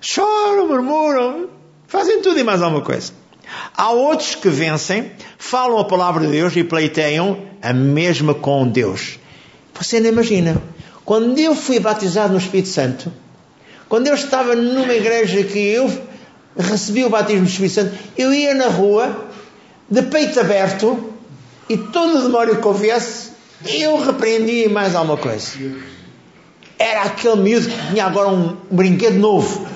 Choram, 0.01 0.69
murmuram, 0.69 1.49
fazem 1.87 2.23
tudo 2.23 2.39
e 2.39 2.45
mais 2.45 2.63
alguma 2.63 2.83
coisa. 2.83 3.13
Há 3.77 3.91
outros 3.91 4.35
que 4.35 4.49
vencem, 4.49 5.11
falam 5.37 5.79
a 5.79 5.85
palavra 5.85 6.25
de 6.25 6.33
Deus 6.33 6.55
e 6.57 6.65
pleiteiam 6.65 7.43
a 7.61 7.73
mesma 7.73 8.35
com 8.35 8.69
Deus. 8.69 9.19
Você 9.75 10.01
não 10.01 10.09
imagina. 10.09 10.63
Quando 11.05 11.39
eu 11.39 11.55
fui 11.55 11.79
batizado 11.79 12.33
no 12.33 12.39
Espírito 12.39 12.69
Santo, 12.69 13.13
quando 13.89 14.09
eu 14.09 14.15
estava 14.15 14.55
numa 14.55 14.93
igreja 14.93 15.43
que 15.45 15.59
eu 15.59 15.91
recebi 16.57 17.05
o 17.05 17.11
batismo 17.11 17.45
do 17.45 17.49
Espírito 17.49 17.75
Santo, 17.75 17.99
eu 18.17 18.33
ia 18.33 18.55
na 18.55 18.67
rua, 18.67 19.27
de 19.89 20.03
peito 20.03 20.41
aberto, 20.41 21.13
e 21.69 21.77
todo 21.77 22.19
o 22.19 22.23
demónio 22.23 22.61
que 22.61 22.67
houvesse, 22.67 23.31
eu 23.65 24.03
repreendia 24.03 24.69
mais 24.69 24.95
alguma 24.95 25.17
coisa. 25.17 25.53
Era 26.79 27.03
aquele 27.03 27.37
miúdo 27.37 27.69
que 27.69 27.89
tinha 27.89 28.07
agora 28.07 28.29
um, 28.29 28.57
brinquedo 28.71 29.19
novo. 29.19 29.67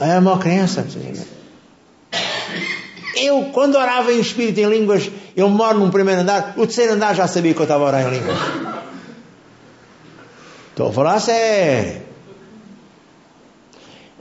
É 0.00 0.18
uma 0.18 0.38
criança. 0.38 0.86
Eu, 3.16 3.50
quando 3.52 3.76
orava 3.76 4.12
em 4.12 4.20
espírito 4.20 4.60
em 4.60 4.68
línguas, 4.68 5.10
eu 5.36 5.48
moro 5.48 5.78
num 5.78 5.90
primeiro 5.90 6.20
andar, 6.20 6.54
o 6.56 6.66
terceiro 6.66 6.94
andar 6.94 7.14
já 7.14 7.26
sabia 7.26 7.54
que 7.54 7.60
eu 7.60 7.64
estava 7.64 7.84
a 7.84 7.86
orar 7.86 8.06
em 8.06 8.18
línguas. 8.18 8.36
A 10.78 10.92
falar 10.92 11.20
sério. 11.20 12.02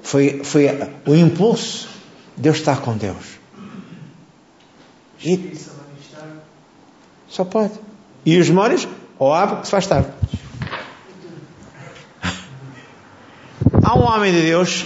Foi, 0.04 0.44
foi 0.44 0.68
o 1.08 1.16
impulso. 1.16 1.90
Deus 2.38 2.58
está 2.58 2.76
com 2.76 2.96
Deus. 2.96 3.40
E 5.24 5.58
só 7.28 7.44
pode. 7.44 7.74
E 8.26 8.38
os 8.38 8.48
demónios, 8.48 8.88
ou 9.18 9.34
abre 9.34 9.62
que 9.62 9.66
se 9.66 9.72
faz 9.72 9.88
tarde. 9.88 10.10
Há 13.84 13.98
um 13.98 14.04
homem 14.04 14.32
de 14.32 14.42
Deus 14.42 14.86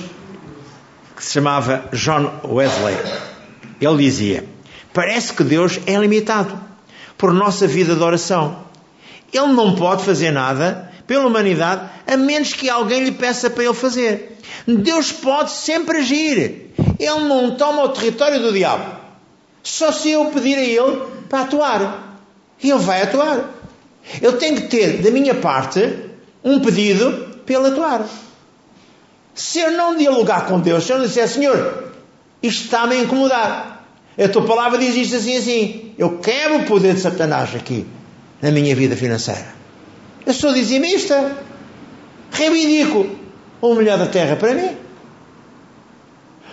que 1.16 1.24
se 1.24 1.34
chamava 1.34 1.90
John 1.92 2.32
Wesley. 2.46 2.96
Ele 3.82 3.98
dizia: 3.98 4.48
Parece 4.94 5.34
que 5.34 5.44
Deus 5.44 5.80
é 5.86 5.98
limitado 5.98 6.58
por 7.18 7.34
nossa 7.34 7.68
vida 7.68 7.96
de 7.96 8.02
oração. 8.02 8.64
Ele 9.34 9.48
não 9.48 9.76
pode 9.76 10.04
fazer 10.04 10.32
nada 10.32 10.87
pela 11.08 11.26
humanidade 11.26 11.90
a 12.06 12.18
menos 12.18 12.54
que 12.54 12.70
alguém 12.70 13.04
lhe 13.04 13.12
peça 13.12 13.50
para 13.50 13.64
ele 13.64 13.74
fazer. 13.74 14.38
Deus 14.68 15.12
pode 15.12 15.52
sempre 15.52 16.00
agir. 16.00 16.74
Ele 17.00 17.20
não 17.22 17.56
toma 17.56 17.84
o 17.84 17.90
território 17.90 18.40
do 18.40 18.52
diabo. 18.52 18.98
Só 19.64 19.92
se 19.92 20.12
eu 20.12 20.26
pedir 20.26 20.56
a 20.56 20.62
ele 20.62 21.02
para 21.30 21.42
atuar. 21.42 22.22
Ele 22.62 22.78
vai 22.78 23.02
atuar. 23.02 23.50
Eu 24.22 24.38
tenho 24.38 24.56
que 24.56 24.68
ter, 24.68 25.02
da 25.02 25.12
minha 25.12 25.36
parte, 25.36 25.96
um 26.44 26.60
pedido 26.60 27.40
para 27.46 27.56
ele 27.56 27.68
atuar. 27.68 28.06
Se 29.34 29.60
eu 29.60 29.72
não 29.72 29.96
dialogar 29.96 30.48
com 30.48 30.60
Deus, 30.60 30.86
se 30.86 30.92
eu 30.92 30.98
não 30.98 31.06
disser, 31.06 31.28
Senhor, 31.28 31.92
isto 32.42 32.66
está-me 32.66 32.96
a 32.96 33.00
incomodar. 33.00 33.86
A 34.18 34.28
tua 34.28 34.46
palavra 34.46 34.80
diz 34.80 34.96
isto 34.96 35.16
assim, 35.16 35.38
assim. 35.38 35.94
Eu 35.98 36.18
quero 36.20 36.58
o 36.58 36.66
poder 36.66 36.96
de 36.96 37.02
Satanás 37.02 37.54
aqui, 37.56 37.86
na 38.42 38.52
minha 38.52 38.76
vida 38.76 38.96
financeira. 38.96 39.58
Eu 40.28 40.34
sou 40.34 40.54
dizimista. 40.54 41.38
Reivindico 42.34 43.16
o 43.62 43.74
melhor 43.74 43.98
da 43.98 44.08
terra 44.08 44.36
para 44.36 44.54
mim. 44.54 44.76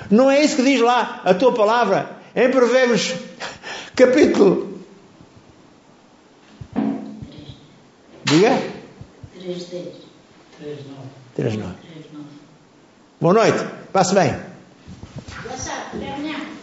Não 0.08 0.30
é 0.30 0.44
isso 0.44 0.56
que 0.56 0.62
diz 0.62 0.80
lá 0.80 1.20
a 1.24 1.34
tua 1.34 1.52
palavra 1.52 2.08
em 2.36 2.48
Provérbios, 2.50 3.14
capítulo. 3.96 4.78
Diga? 8.24 8.62
3, 9.40 9.64
10. 9.64 9.88
3, 10.60 10.78
9. 10.86 11.00
3, 11.34 11.56
9. 11.56 11.74
Boa 13.20 13.34
noite, 13.34 13.58
passe 13.92 14.14
bem. 14.14 14.30
Boa 15.42 15.56
tarde, 15.56 16.53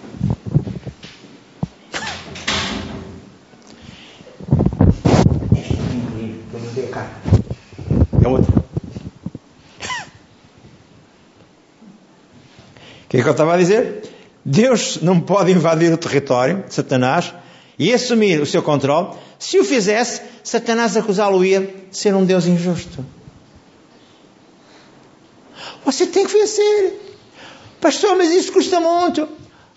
amanhã. 6.99 7.10
É 8.23 8.27
outro. 8.27 8.54
O 13.06 13.10
que 13.10 13.17
é 13.17 13.21
que 13.21 13.27
eu 13.27 13.32
estava 13.32 13.54
a 13.54 13.58
dizer? 13.58 14.04
Deus 14.43 15.01
não 15.01 15.19
pode 15.19 15.51
invadir 15.51 15.91
o 15.91 15.97
território 15.97 16.63
de 16.67 16.73
Satanás 16.73 17.34
e 17.77 17.93
assumir 17.93 18.41
o 18.41 18.45
seu 18.45 18.63
controle. 18.63 19.10
Se 19.38 19.60
o 19.60 19.63
fizesse, 19.63 20.21
Satanás 20.43 20.95
acusá-lo-ia 20.95 21.62
de 21.62 21.97
ser 21.97 22.15
um 22.15 22.25
Deus 22.25 22.45
injusto. 22.45 23.06
Você 25.84 26.08
tem 26.08 26.25
que 26.25 26.34
vencer. 26.34 26.93
Pastor, 27.80 28.15
mas 28.15 28.32
isso 28.32 28.51
custa 28.51 28.80
muito. 28.80 29.27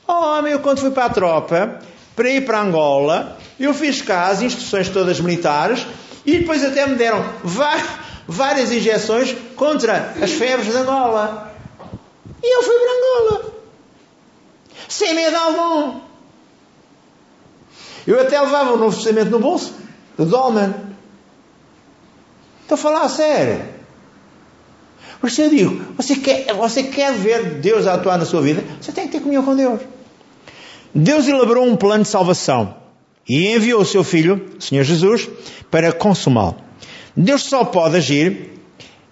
Oh, 0.07 0.12
homem, 0.12 0.53
eu 0.53 0.61
quando 0.61 0.81
fui 0.81 0.90
para 0.90 1.07
a 1.07 1.11
tropa, 1.11 1.81
para 2.14 2.31
ir 2.31 2.44
para 2.44 2.61
Angola, 2.61 3.38
eu 3.59 3.72
fiz 3.72 4.03
caso, 4.03 4.44
instruções 4.44 4.88
todas 4.90 5.18
militares, 5.18 5.87
e 6.24 6.38
depois 6.38 6.64
até 6.64 6.87
me 6.87 6.94
deram 6.94 7.22
várias 8.26 8.72
injeções 8.72 9.34
contra 9.56 10.14
as 10.22 10.32
febres 10.32 10.70
de 10.70 10.76
Angola. 10.76 11.52
E 12.42 12.56
eu 12.56 12.62
fui 12.62 12.74
para 12.74 13.30
Angola. 13.30 13.54
Sem 14.88 15.14
medo 15.14 15.37
algum. 15.37 16.00
Eu 18.06 18.20
até 18.20 18.40
levava 18.40 18.74
um 18.74 18.76
novo 18.76 18.94
testamento 18.94 19.30
no 19.30 19.38
bolso, 19.38 19.74
do 20.16 20.26
Dolman. 20.26 20.74
Estou 22.62 22.76
a 22.76 22.78
falar 22.78 23.02
a 23.02 23.08
sério. 23.08 23.74
Por 25.20 25.28
isso 25.28 25.40
eu 25.40 25.50
digo, 25.50 25.94
você 25.96 26.16
quer, 26.16 26.52
você 26.52 26.82
quer 26.82 27.12
ver 27.14 27.60
Deus 27.60 27.87
atuar 27.87 28.18
na 28.18 28.26
sua 28.26 28.42
vida? 28.42 28.62
Você 28.80 28.92
tem 28.92 29.06
que 29.06 29.12
ter 29.12 29.20
comunhão 29.20 29.44
com 29.44 29.56
Deus. 29.56 29.80
Deus 30.94 31.26
elaborou 31.26 31.66
um 31.66 31.76
plano 31.76 32.02
de 32.02 32.10
salvação 32.10 32.84
e 33.28 33.54
enviou 33.54 33.80
o 33.80 33.87
seu 33.87 34.04
Filho, 34.04 34.56
Senhor 34.58 34.84
Jesus, 34.84 35.28
para 35.70 35.92
consumá-lo. 35.92 36.56
Deus 37.16 37.42
só 37.42 37.64
pode 37.64 37.96
agir 37.96 38.50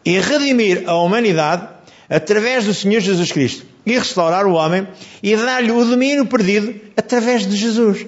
e 0.05 0.19
redimir 0.19 0.85
a 0.87 0.97
humanidade 0.97 1.69
através 2.09 2.65
do 2.65 2.75
Senhor 2.75 3.01
Jesus 3.01 3.33
Cristo 3.33 3.67
e 3.87 3.93
restaurar 3.93 4.47
o 4.47 4.53
homem 4.53 4.87
e 5.23 5.37
dar-lhe 5.37 5.71
o 5.71 5.85
domínio 5.85 6.27
perdido 6.27 6.75
através 6.97 7.47
de 7.47 7.57
Jesus. 7.57 8.07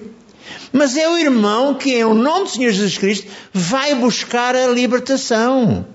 Mas 0.71 0.97
é 0.97 1.09
o 1.09 1.17
irmão 1.17 1.73
que, 1.73 1.95
em 1.95 2.03
nome 2.03 2.45
do 2.45 2.49
Senhor 2.49 2.71
Jesus 2.71 2.97
Cristo, 2.97 3.27
vai 3.53 3.95
buscar 3.95 4.55
a 4.55 4.67
libertação. 4.67 5.85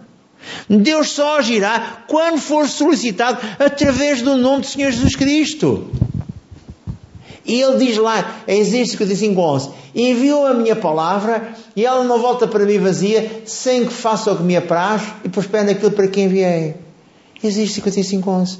Deus 0.68 1.10
só 1.10 1.38
agirá 1.38 2.04
quando 2.06 2.38
for 2.38 2.66
solicitado 2.66 3.38
através 3.58 4.22
do 4.22 4.36
nome 4.36 4.62
do 4.62 4.66
Senhor 4.66 4.90
Jesus 4.90 5.14
Cristo. 5.14 5.90
E 7.50 7.60
ele 7.60 7.84
diz 7.84 7.96
lá, 7.96 8.42
em 8.46 8.60
Isaías 8.60 8.90
55, 8.90 9.40
11: 9.40 9.70
Enviou 9.92 10.46
a 10.46 10.54
minha 10.54 10.76
palavra 10.76 11.52
e 11.74 11.84
ela 11.84 12.04
não 12.04 12.20
volta 12.20 12.46
para 12.46 12.64
mim 12.64 12.78
vazia, 12.78 13.42
sem 13.44 13.86
que 13.86 13.92
faça 13.92 14.30
o 14.30 14.36
que 14.36 14.44
me 14.44 14.56
apraz 14.56 15.02
e 15.24 15.28
prospere 15.28 15.64
naquilo 15.64 15.90
para 15.90 16.06
quem 16.06 16.26
enviei. 16.26 16.76
Isaías 17.42 17.72
55, 17.72 18.30
11. 18.30 18.58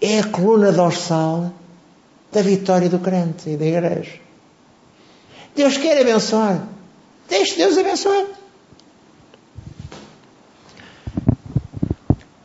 É 0.00 0.20
a 0.20 0.24
coluna 0.28 0.72
dorsal 0.72 1.52
da 2.32 2.40
vitória 2.40 2.88
do 2.88 2.98
crente 2.98 3.50
e 3.50 3.56
da 3.58 3.66
igreja. 3.66 4.12
Deus 5.54 5.76
quer 5.76 6.00
abençoar. 6.00 6.66
Deixe 7.28 7.54
Deus 7.56 7.76
abençoar. 7.76 8.24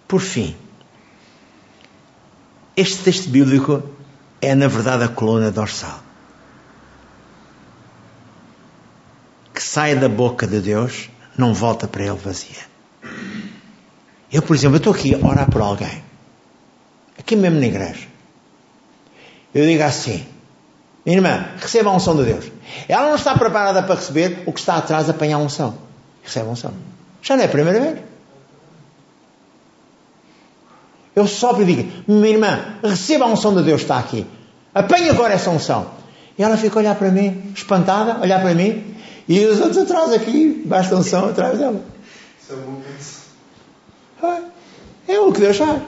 Por 0.06 0.20
fim, 0.20 0.54
este 2.76 3.04
texto 3.04 3.30
bíblico 3.30 3.82
é, 4.42 4.56
na 4.56 4.68
verdade, 4.68 5.04
a 5.04 5.08
coluna 5.08 5.52
dorsal 5.52 6.02
que 9.62 9.68
sai 9.68 9.96
da 9.96 10.10
boca 10.10 10.48
de 10.48 10.60
Deus, 10.60 11.08
não 11.38 11.54
volta 11.54 11.88
para 11.88 12.04
ele 12.04 12.18
vazia. 12.18 12.66
Eu, 14.32 14.42
por 14.42 14.56
exemplo, 14.56 14.78
estou 14.78 14.92
aqui 14.92 15.14
a 15.14 15.18
orar 15.20 15.50
por 15.52 15.62
alguém, 15.62 16.04
aqui 17.20 17.36
mesmo 17.36 17.60
na 17.60 17.68
igreja. 17.68 18.08
Eu 19.54 19.66
digo 19.66 19.84
assim: 19.84 20.26
minha 21.06 21.18
irmã, 21.18 21.50
receba 21.58 21.92
a 21.92 21.94
unção 21.94 22.16
de 22.16 22.24
Deus. 22.24 22.52
Ela 22.88 23.10
não 23.10 23.16
está 23.16 23.38
preparada 23.38 23.84
para 23.84 23.96
receber 23.96 24.42
o 24.48 24.52
que 24.52 24.60
está 24.60 24.78
atrás 24.78 25.08
apanhar 25.08 25.36
a 25.36 25.40
unção. 25.40 25.78
Recebe 26.24 26.48
a 26.48 26.52
unção. 26.52 26.74
Já 27.22 27.36
não 27.36 27.44
é 27.44 27.46
a 27.46 27.50
primeira 27.50 27.80
vez. 27.80 28.00
Eu 31.16 31.28
sopro 31.28 31.64
e 31.64 31.66
digo: 31.66 31.92
Minha 32.08 32.30
irmã, 32.30 32.60
receba 32.84 33.26
a 33.26 33.28
unção 33.28 33.56
de 33.56 33.64
Deus, 33.64 33.82
está 33.82 33.98
aqui. 33.98 34.26
Apanhe 34.74 35.10
agora 35.10 35.34
essa 35.34 35.50
unção. 35.50 35.88
E 36.38 36.44
ela 36.44 36.56
fica 36.56 36.78
a 36.78 36.80
olhar 36.80 36.96
para 36.96 37.12
mim, 37.12 37.52
espantada, 37.54 38.22
olhar 38.22 38.42
para 38.42 38.54
mim, 38.56 38.96
e 39.28 39.46
os 39.46 39.60
outros 39.60 39.80
atrás 39.80 40.14
aqui, 40.14 40.64
basta 40.66 40.96
unção 40.96 41.30
atrás 41.30 41.60
dela. 41.60 41.82
É 45.08 45.20
o 45.20 45.32
que 45.34 45.42
Deus 45.42 45.58
faz. 45.58 45.82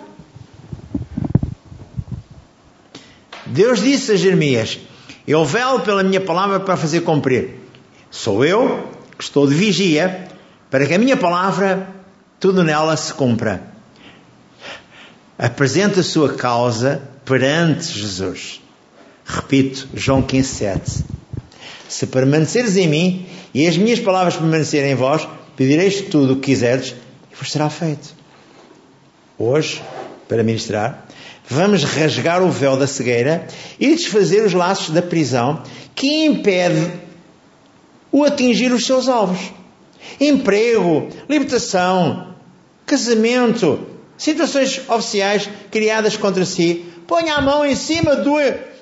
Deus 3.46 3.82
disse 3.82 4.12
a 4.12 4.16
Jeremias: 4.18 4.80
Eu 5.26 5.46
velo 5.46 5.80
pela 5.80 6.04
minha 6.04 6.20
palavra 6.20 6.60
para 6.60 6.76
fazer 6.76 7.02
cumprir. 7.02 7.62
Sou 8.12 8.44
eu 8.44 8.90
que 9.18 9.24
estou 9.24 9.48
de 9.48 9.56
vigia 9.56 10.28
para 10.70 10.86
que 10.86 10.94
a 10.94 11.00
minha 11.00 11.16
palavra, 11.16 11.88
tudo 12.40 12.64
nela 12.64 12.98
se 12.98 13.14
cumpra 13.14 13.73
apresenta 15.38 16.00
a 16.00 16.04
sua 16.04 16.34
causa 16.34 17.02
perante 17.26 18.00
Jesus. 18.00 18.62
Repito, 19.26 19.88
João 19.94 20.22
15, 20.22 20.48
7. 20.48 21.04
Se 21.88 22.08
permaneceres 22.08 22.76
em 22.78 22.88
mim 22.88 23.26
e 23.54 23.68
as 23.68 23.78
minhas 23.78 24.00
palavras 24.00 24.36
permanecerem 24.36 24.92
em 24.92 24.96
vós, 24.96 25.28
pedireis 25.56 26.02
tudo 26.02 26.34
o 26.34 26.36
que 26.38 26.52
quiserdes 26.52 26.96
e 27.32 27.36
vos 27.36 27.52
será 27.52 27.70
feito. 27.70 28.16
Hoje, 29.38 29.82
para 30.28 30.44
ministrar, 30.44 31.08
vamos 31.48 31.84
rasgar 31.84 32.42
o 32.42 32.50
véu 32.50 32.78
da 32.78 32.88
cegueira 32.88 33.48
e 33.80 33.96
desfazer 33.96 34.44
os 34.46 34.54
laços 34.54 34.90
da 34.90 35.02
prisão 35.02 35.64
que 35.96 36.26
impede 36.26 36.92
o 38.12 38.24
atingir 38.24 38.72
os 38.72 38.86
seus 38.86 39.08
alvos. 39.08 39.52
Emprego, 40.20 41.10
libertação, 41.30 42.36
casamento, 42.86 43.93
situações 44.18 44.82
oficiais 44.90 45.50
criadas 45.72 46.18
contra 46.18 46.46
si, 46.46 46.86
ponha 47.08 47.36
a 47.36 47.42
mão 47.42 47.66
em 47.66 47.76
cima 47.76 48.16
do, 48.16 48.36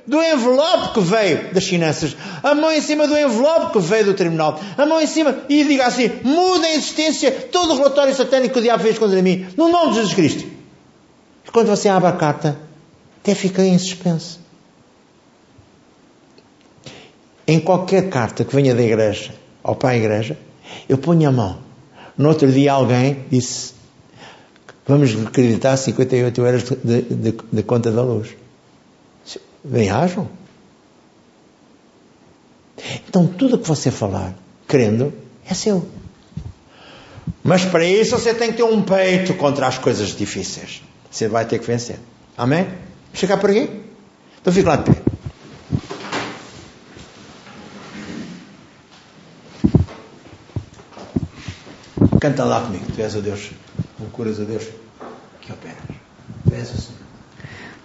do 0.06 0.22
envelope 0.22 0.94
que 0.94 1.00
veio 1.02 1.54
das 1.54 1.66
finanças, 1.66 2.16
a 2.44 2.54
mão 2.54 2.72
em 2.72 2.82
cima 2.82 3.08
do 3.08 3.18
envelope 3.18 3.74
que 3.74 3.80
veio 3.80 4.06
do 4.06 4.14
tribunal, 4.14 4.60
a 4.78 4.86
mão 4.86 5.00
em 5.00 5.08
cima 5.08 5.36
e 5.50 5.64
diga 5.64 5.88
assim: 5.88 6.12
muda 6.24 6.68
a 6.68 6.74
existência 6.74 7.32
todo 7.32 7.74
o 7.74 7.78
relatório 7.78 8.14
satânico 8.14 8.54
que 8.54 8.60
o 8.60 8.64
diabo 8.64 8.84
fez 8.84 8.98
contra 8.98 9.22
mim, 9.22 9.48
no 9.58 9.70
nome 9.70 9.90
de 9.90 9.96
Jesus 9.96 10.14
Cristo. 10.14 10.44
E 11.46 11.52
quando 11.52 11.68
você 11.68 11.90
abre 11.90 12.10
a 12.10 12.14
carta, 12.14 12.58
até 13.22 13.36
fica 13.36 13.64
em 13.64 13.78
suspenso. 13.78 14.40
Em 17.48 17.60
qualquer 17.60 18.10
carta 18.10 18.46
que 18.46 18.56
venha 18.56 18.74
da 18.74 18.82
igreja, 18.82 19.34
ao 19.64 19.76
pai 19.76 20.00
da 20.00 20.06
igreja, 20.06 20.38
eu 20.88 20.98
ponho 20.98 21.28
a 21.28 21.32
mão. 21.32 21.58
No 22.18 22.30
outro 22.30 22.52
dia 22.52 22.74
alguém 22.74 23.26
disse: 23.30 23.74
vamos 24.92 25.16
acreditar 25.26 25.78
58 25.78 26.46
euros 26.46 26.64
de, 26.84 27.02
de, 27.02 27.38
de 27.50 27.64
conta 27.64 27.90
da 27.90 28.02
luz. 28.02 28.28
Bem 29.64 29.90
ajam. 29.90 30.28
Então 33.08 33.26
tudo 33.26 33.58
que 33.58 33.68
você 33.68 33.90
falar, 33.90 34.36
crendo, 34.68 35.14
é 35.50 35.54
seu. 35.54 35.88
Mas 37.42 37.64
para 37.64 37.86
isso 37.86 38.18
você 38.18 38.34
tem 38.34 38.52
que 38.52 38.58
ter 38.58 38.64
um 38.64 38.82
peito 38.82 39.34
contra 39.36 39.68
as 39.68 39.78
coisas 39.78 40.10
difíceis. 40.10 40.84
Você 41.10 41.30
vai 41.30 41.46
ter 41.46 41.60
que 41.60 41.66
vencer. 41.66 41.98
Amém? 42.38 42.68
Chegar 43.14 43.38
por 43.38 43.50
aqui? 43.50 43.70
Então 44.42 44.52
fica 44.52 44.70
lá 44.72 44.76
de 44.76 44.92
pé. 44.92 45.02
Canta 52.20 52.44
lá 52.44 52.62
comigo. 52.62 52.86
Tu 52.94 53.02
és 53.02 53.16
o 53.16 53.22
Deus, 53.22 53.52
o 54.02 54.10
curas 54.12 54.40
o 54.40 54.46
Deus 54.46 54.68
que 55.42 55.52
opera. 55.54 55.78
Tu 56.48 56.54
és 56.56 56.72
o 56.72 56.82
Senhor. 56.82 57.02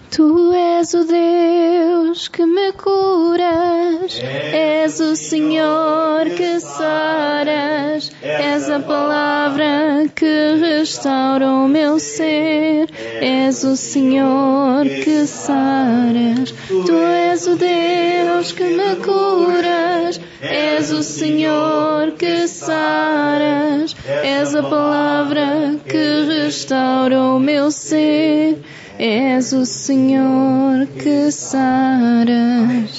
Tu 0.08 0.52
és 0.52 0.94
o 0.94 1.04
Deus 1.04 2.28
que 2.28 2.46
me 2.46 2.72
curas, 2.72 4.18
és 4.22 5.00
o 5.00 5.16
Senhor 5.16 6.30
que 6.36 6.60
saras, 6.60 8.10
és 8.22 8.70
a 8.70 8.78
palavra 8.80 10.08
que 10.14 10.54
restaura 10.60 11.50
o 11.52 11.68
meu 11.68 11.98
ser, 11.98 12.88
és 13.20 13.64
o 13.64 13.76
Senhor 13.76 14.84
que 15.04 15.26
saras. 15.26 16.54
Tu 16.68 16.96
és 17.32 17.46
o 17.46 17.56
Deus 17.56 18.52
que 18.52 18.64
me 18.64 18.96
curas, 18.96 20.20
és 20.40 20.90
o 20.90 21.02
Senhor 21.02 22.12
que 22.18 22.46
saras, 22.46 23.96
és 24.24 24.54
a 24.54 24.62
palavra 24.62 25.76
que 25.84 26.24
restaura 26.26 27.20
o 27.20 27.38
meu 27.38 27.70
ser. 27.70 28.58
És 28.98 29.52
o 29.52 29.66
Senhor 29.66 30.86
que 31.02 31.30
saras. 31.30 32.90